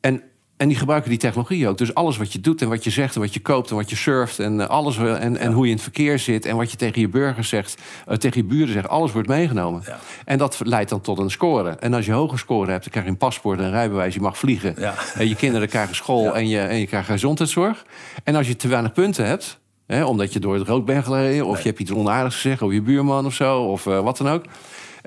[0.00, 0.22] En
[0.58, 1.78] en die gebruiken die technologie ook.
[1.78, 3.90] Dus alles wat je doet en wat je zegt en wat je koopt en wat
[3.90, 6.70] je surft en eh, alles en, en hoe je in het verkeer zit en wat
[6.70, 9.82] je tegen je burgers zegt, uh, tegen je buren zegt, alles wordt meegenomen.
[9.86, 9.98] Ja.
[10.24, 11.70] En dat leidt dan tot een score.
[11.70, 14.20] En als je hoge score hebt, dan krijg je een paspoort en een rijbewijs, je
[14.20, 14.74] mag vliegen.
[14.78, 14.94] Ja.
[15.14, 17.84] En je kinderen krijgen school en, je, en je krijgt gezondheidszorg.
[18.24, 21.46] En als je te weinig punten hebt, hè, omdat je door het rood bent gereden,
[21.46, 24.28] of je hebt iets onaardigs gezegd over je buurman of zo, of uh, wat dan
[24.28, 24.44] ook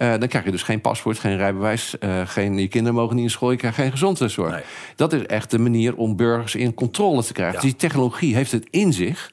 [0.02, 1.96] uh, dan krijg je dus geen paspoort, geen rijbewijs.
[2.00, 4.52] Uh, geen, je kinderen mogen niet in school, je krijgt geen gezondheidszorg.
[4.52, 4.64] Nee.
[4.96, 7.56] Dat is echt de manier om burgers in controle te krijgen.
[7.56, 7.62] Ja.
[7.62, 9.32] Die technologie heeft het in zich.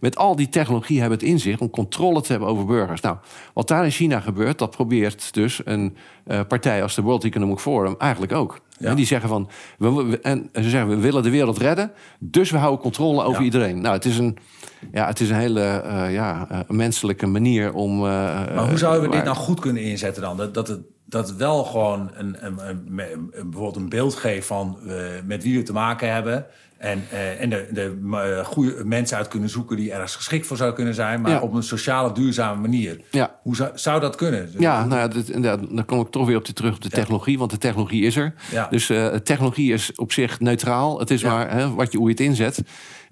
[0.00, 3.00] Met al die technologie hebben het in zich om controle te hebben over burgers.
[3.00, 3.16] Nou,
[3.54, 5.96] wat daar in China gebeurt, dat probeert dus een
[6.26, 8.60] uh, partij als de World Economic Forum eigenlijk ook.
[8.78, 8.88] Ja.
[8.88, 12.50] En die zeggen van, we, we, en ze zeggen we willen de wereld redden, dus
[12.50, 13.44] we houden controle over ja.
[13.44, 13.80] iedereen.
[13.80, 14.38] Nou, het is een,
[14.92, 17.98] ja, het is een hele uh, ja, uh, menselijke manier om.
[17.98, 20.36] Maar hoe zouden we dit nou goed kunnen inzetten dan?
[20.36, 24.78] Dat, dat het dat wel gewoon een, een, een, een bijvoorbeeld een beeld geeft van
[25.24, 26.46] met wie we te maken hebben.
[26.78, 30.56] En, uh, en de, de uh, goede mensen uit kunnen zoeken die ergens geschikt voor
[30.56, 31.40] zou kunnen zijn, maar ja.
[31.40, 33.00] op een sociale, duurzame manier.
[33.10, 33.38] Ja.
[33.42, 34.50] Hoe zou, zou dat kunnen?
[34.58, 37.38] Ja, nou ja, dit, dan kom ik toch weer op de, terug op de technologie,
[37.38, 38.34] want de technologie is er.
[38.70, 40.98] Dus uh, technologie is op zich neutraal.
[40.98, 42.62] Het is maar hè, wat je, hoe je het inzet.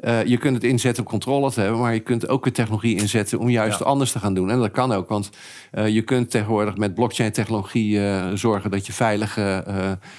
[0.01, 2.97] Uh, je kunt het inzetten om controle te hebben, maar je kunt ook de technologie
[2.97, 3.85] inzetten om juist ja.
[3.85, 4.51] anders te gaan doen.
[4.51, 5.31] En dat kan ook, want
[5.75, 9.65] uh, je kunt tegenwoordig met blockchain-technologie uh, zorgen dat je veilige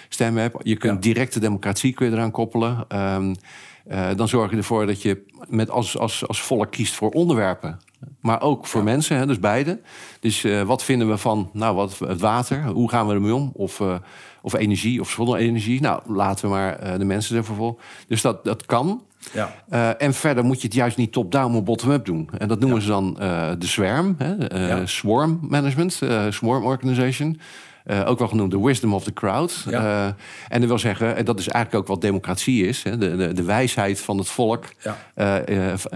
[0.09, 0.55] stemmen hebt.
[0.63, 1.13] Je kunt ja.
[1.13, 2.85] directe democratie kun je eraan koppelen.
[2.95, 3.35] Um,
[4.15, 7.79] dan zorg je ervoor dat je met als, als, als volk kiest voor onderwerpen.
[8.21, 8.85] Maar ook voor ja.
[8.85, 9.79] mensen, hè, dus beide.
[10.19, 12.65] Dus wat vinden we van nou, wat, het water?
[12.65, 13.51] Hoe gaan we ermee om?
[13.53, 13.81] Of
[14.47, 15.81] of energie of zonne-energie.
[15.81, 17.79] Nou, laten we maar uh, de mensen ervoor vol.
[18.07, 19.01] Dus dat, dat kan.
[19.33, 19.55] Ja.
[19.73, 22.29] Uh, en verder moet je het juist niet top-down, maar bottom-up doen.
[22.37, 22.83] En dat noemen ja.
[22.83, 24.33] ze dan uh, de swarm, hè,
[24.67, 24.85] ja.
[24.85, 27.39] swarm management, swarm organization.
[28.05, 29.65] Ook wel genoemd de wisdom of the crowd.
[29.69, 30.15] Ja.
[30.47, 32.83] En dat wil zeggen, en dat is eigenlijk ook wat democratie is.
[32.83, 34.65] Hè, de, de, de, wijsheid van het volk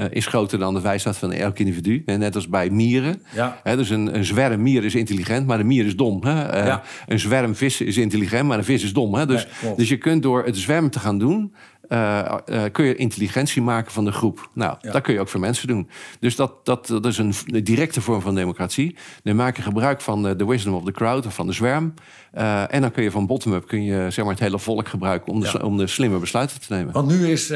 [0.09, 2.03] is groter dan de wijsheid van elk individu.
[2.05, 3.21] En net als bij mieren.
[3.63, 6.23] Hè, dus een, een zwerm mier is intelligent, maar een mier is dom.
[6.23, 6.71] Hè?
[7.07, 9.15] Een zwerm vis is intelligent, maar een vis is dom.
[9.15, 9.25] Hè?
[9.25, 11.53] Dus, dus je kunt door het zwerm te gaan doen...
[11.91, 14.49] Uh, uh, kun je intelligentie maken van de groep.
[14.53, 14.91] Nou, ja.
[14.91, 15.89] dat kun je ook voor mensen doen.
[16.19, 17.33] Dus dat, dat, dat is een,
[17.63, 18.95] directe vorm van democratie.
[19.23, 21.93] Dan maak je gebruik van de, de wisdom of the crowd of van de zwerm.
[22.37, 25.33] Uh, en dan kun je van bottom-up kun je zeg maar, het hele volk gebruiken
[25.33, 25.65] om de, ja.
[25.65, 26.93] om de slimme besluiten te nemen.
[26.93, 27.49] Want nu is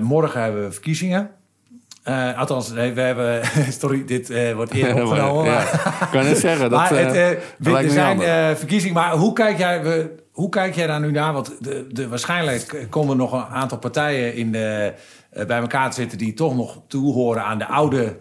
[0.00, 1.30] morgen hebben we verkiezingen.
[2.08, 3.42] Uh, althans, nee, we hebben.
[3.80, 5.44] Sorry, dit uh, wordt eerder opgenomen.
[5.44, 6.70] ja, ik kan het zeggen.
[6.70, 8.94] Dat, maar het, uh, er zijn verkiezingen.
[8.94, 9.82] Maar hoe kijk jij.
[9.82, 11.32] We, hoe kijk jij daar nu naar?
[11.32, 14.94] Want de, de, waarschijnlijk komen nog een aantal partijen in de,
[15.36, 18.16] uh, bij elkaar te zitten die toch nog toehoren aan de oude,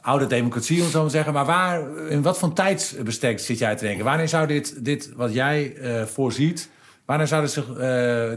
[0.00, 1.32] oude democratie, om zo te zeggen.
[1.32, 4.04] Maar waar, in wat voor tijdsbestek zit jij te denken?
[4.04, 6.70] Wanneer zou dit, dit wat jij uh, voorziet,
[7.04, 7.76] wanneer zou het zich uh,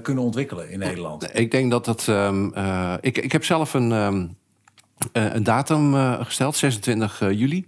[0.01, 1.37] kunnen ontwikkelen in Nederland?
[1.37, 2.07] Ik denk dat het.
[2.07, 2.53] Um,
[3.01, 4.37] ik, ik heb zelf een, um,
[5.11, 5.93] een datum
[6.23, 7.67] gesteld, 26 juli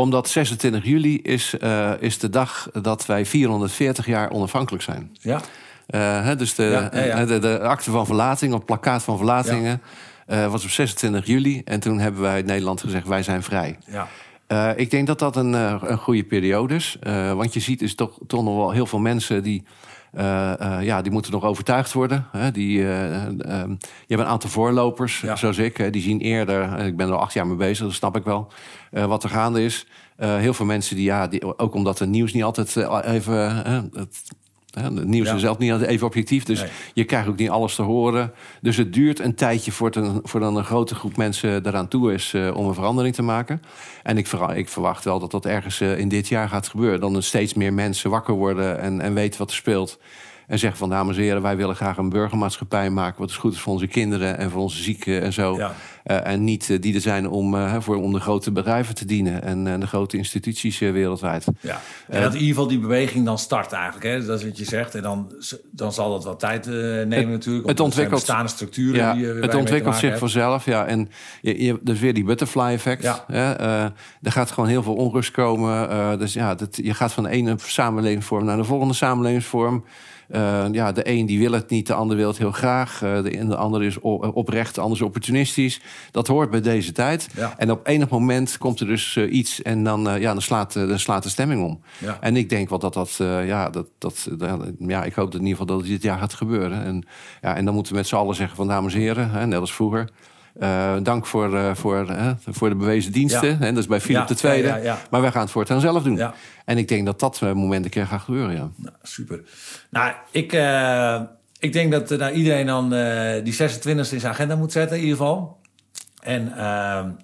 [0.00, 5.16] omdat 26 juli is, uh, is de dag dat wij 440 jaar onafhankelijk zijn.
[5.20, 5.40] Ja.
[6.22, 6.88] hè, dus de,
[7.26, 9.82] De, de, akte van verlating, op plakkaat van verlatingen...
[10.26, 11.62] was op 26 juli.
[11.64, 13.78] En toen hebben wij Nederland gezegd, wij zijn vrij.
[14.46, 14.74] Ja.
[14.74, 16.96] ik denk dat dat een, een goede periode is.
[17.34, 19.64] want je ziet dus toch, toch nog wel heel veel mensen die
[20.80, 22.26] ja, die moeten nog overtuigd worden.
[22.32, 22.50] Hè?
[22.50, 25.92] Die, uh, je hebt een aantal voorlopers, zoals ik.
[25.92, 28.52] die zien eerder, ik ben er al acht jaar mee bezig, dat snap ik wel,
[28.90, 29.86] wat er gaande is.
[30.16, 33.64] heel veel mensen die, ja, die, ook omdat het nieuws niet altijd even...
[33.92, 34.22] het,
[34.70, 36.64] het nieuws is zelf niet even objectief, dus
[36.94, 38.32] je krijgt ook niet alles te horen.
[38.60, 42.12] Dus het duurt een tijdje voor, ten, voor dan een grote groep mensen eraan toe
[42.12, 43.62] is om een verandering te maken.
[44.02, 47.00] En ik, ik verwacht wel dat dat ergens in dit jaar gaat gebeuren.
[47.00, 49.98] Dan steeds meer mensen wakker worden en, en weten wat er speelt.
[50.50, 53.20] En zeggen van dames en heren, wij willen graag een burgermaatschappij maken.
[53.20, 55.58] Wat is goed is voor onze kinderen en voor onze zieken en zo.
[55.58, 59.04] Uh, en niet uh, die er zijn om, uh, voor, om de grote bedrijven te
[59.04, 61.44] dienen en de grote instituties wereldwijd.
[61.60, 64.04] Ja, en dat in ieder geval die beweging dan start eigenlijk.
[64.04, 64.26] Hè?
[64.26, 64.94] Dat is wat je zegt.
[64.94, 65.32] En dan,
[65.70, 67.68] dan zal dat wat tijd nemen het, natuurlijk.
[67.68, 68.96] Het ontwikkelt bestaande structuren.
[68.96, 70.64] Ja, die, het ontwikkelt zich vanzelf.
[70.64, 73.02] Ja, en je, je, dus weer die butterfly effect.
[73.02, 73.24] Ja.
[74.22, 76.18] er gaat gewoon heel veel onrust komen.
[76.18, 79.84] dus ja, dat, je gaat van de ene samenlevingsvorm naar de volgende samenlevingsvorm.
[80.34, 83.02] Uh, ja, de een die wil het niet, de ander wil het heel graag.
[83.02, 85.80] Uh, de, de ander is oprecht, de ander is opportunistisch.
[86.10, 87.28] Dat hoort bij deze tijd.
[87.56, 90.98] En op enig moment komt er dus uh, iets en dan, ja, dan, slaat, dan
[90.98, 91.80] slaat de stemming om.
[91.98, 92.18] Ja.
[92.20, 93.14] En ik denk wel dat dat,
[93.44, 94.28] ja, dat, dat,
[94.78, 96.84] ja, ik hoop dat in ieder geval dat dit jaar gaat gebeuren.
[96.84, 97.06] En,
[97.40, 99.60] ja, en dan moeten we met z'n allen zeggen van dames en heren, hè, net
[99.60, 100.08] als vroeger.
[100.58, 103.48] Uh, dank voor, uh, voor, uh, voor de bewezen diensten.
[103.48, 103.60] Ja.
[103.60, 104.94] En dat is bij Philip ja, II.
[105.10, 106.22] Maar wij gaan het voortaan zelf doen.
[106.64, 108.54] En ik denk dat dat moment een keer gaat gebeuren.
[108.54, 108.70] Ja.
[108.76, 109.40] Nou, super.
[109.90, 110.52] Nou, ik,
[111.58, 112.88] ik denk dat nou, iedereen dan
[113.44, 115.58] die 26e in zijn agenda moet zetten, in ieder geval.
[116.22, 116.52] En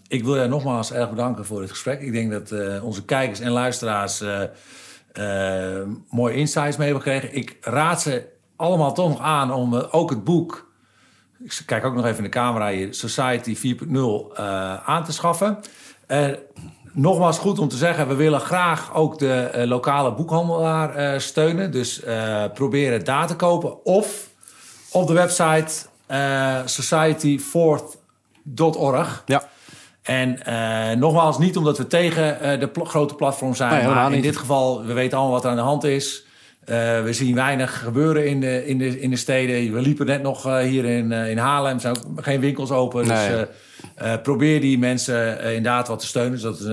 [0.09, 2.01] ik wil je nogmaals erg bedanken voor het gesprek.
[2.01, 4.23] Ik denk dat onze kijkers en luisteraars
[6.11, 7.37] mooie insights mee hebben gekregen.
[7.37, 10.67] Ik raad ze allemaal toch nog aan om ook het boek
[11.47, 14.09] ik kijk ook nog even in de camera hier, Society 4.0 uh,
[14.89, 15.59] aan te schaffen.
[16.09, 16.27] Uh,
[16.93, 21.71] nogmaals goed om te zeggen, we willen graag ook de uh, lokale boekhandelaar steunen.
[21.71, 22.03] Dus
[22.55, 23.85] proberen daar te kopen.
[23.85, 24.29] Of
[24.91, 25.87] op de website
[26.67, 29.23] society4.org.
[29.27, 29.49] Ja.
[30.03, 30.39] En
[30.99, 33.91] nogmaals, niet omdat we tegen de pl grote platform zijn.
[33.91, 36.26] maar in dit geval, we weten allemaal wat er aan de hand is.
[36.71, 39.73] Uh, we zien weinig gebeuren in de, in de, in de steden.
[39.73, 41.75] We liepen net nog uh, hier in, uh, in Haarlem.
[41.75, 43.07] Er zijn ook geen winkels open.
[43.07, 43.47] Nee.
[43.97, 46.33] Dus probeer die mensen inderdaad wat te steunen.
[46.33, 46.69] Dus dat is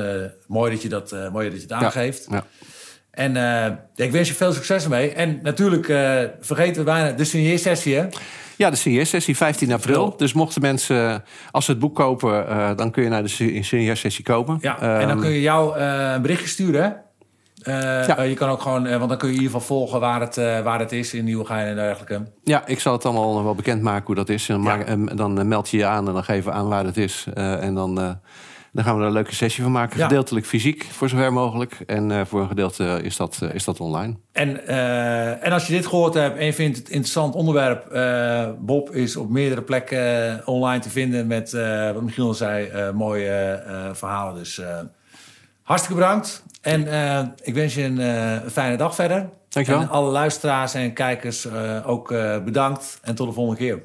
[0.47, 2.27] mooi dat je dat, mooi dat je het aangeeft.
[2.29, 2.35] Ja.
[2.35, 2.43] Ja.
[3.11, 5.11] En ik wens je veel succes ermee.
[5.11, 5.85] En natuurlijk
[6.39, 8.07] vergeten we bijna de signeersessie, hè?
[8.57, 10.17] Ja, de signeersessie 15 april.
[10.17, 12.45] Dus mochten mensen, als ze het boek kopen...
[12.77, 14.57] dan kun je naar de signeersessie komen.
[14.61, 16.89] Ja, en dan ehm, kun je jou een berichtje sturen, hè?
[17.64, 18.20] Uh, ja.
[18.20, 20.22] uh, je kan ook gewoon, uh, want dan kun je in ieder geval volgen waar
[20.22, 22.22] het, waar het is in Nieuwegein en dergelijke.
[22.43, 24.49] Ja, ik zal het allemaal wel bekendmaken hoe dat is.
[24.49, 24.95] En ja.
[25.16, 27.28] dan meld je je aan en dan geven we aan waar het is.
[27.34, 27.95] en dan,
[28.72, 29.97] dan gaan we er een leuke sessie van maken.
[29.97, 30.07] Ja.
[30.07, 31.74] Gedeeltelijk fysiek, voor zover mogelijk.
[31.86, 34.16] En voor een gedeelte is dat, is dat online.
[34.32, 34.68] En,
[35.41, 37.88] en als je dit gehoord hebt en je vindt het interessant onderwerp...
[38.59, 41.51] Bob is op meerdere plekken online te vinden met,
[41.93, 44.36] wat Michiel al zei, mooie verhalen.
[44.36, 44.61] Dus
[45.64, 46.43] hartstikke bedankt.
[46.64, 49.30] En uh, ik wens je een uh, fijne dag verder.
[49.49, 49.82] Dankjewel.
[49.82, 52.07] En alle luisteraars en kijkers uh, ook
[52.43, 52.99] bedankt.
[53.01, 53.82] En tot de volgende keer.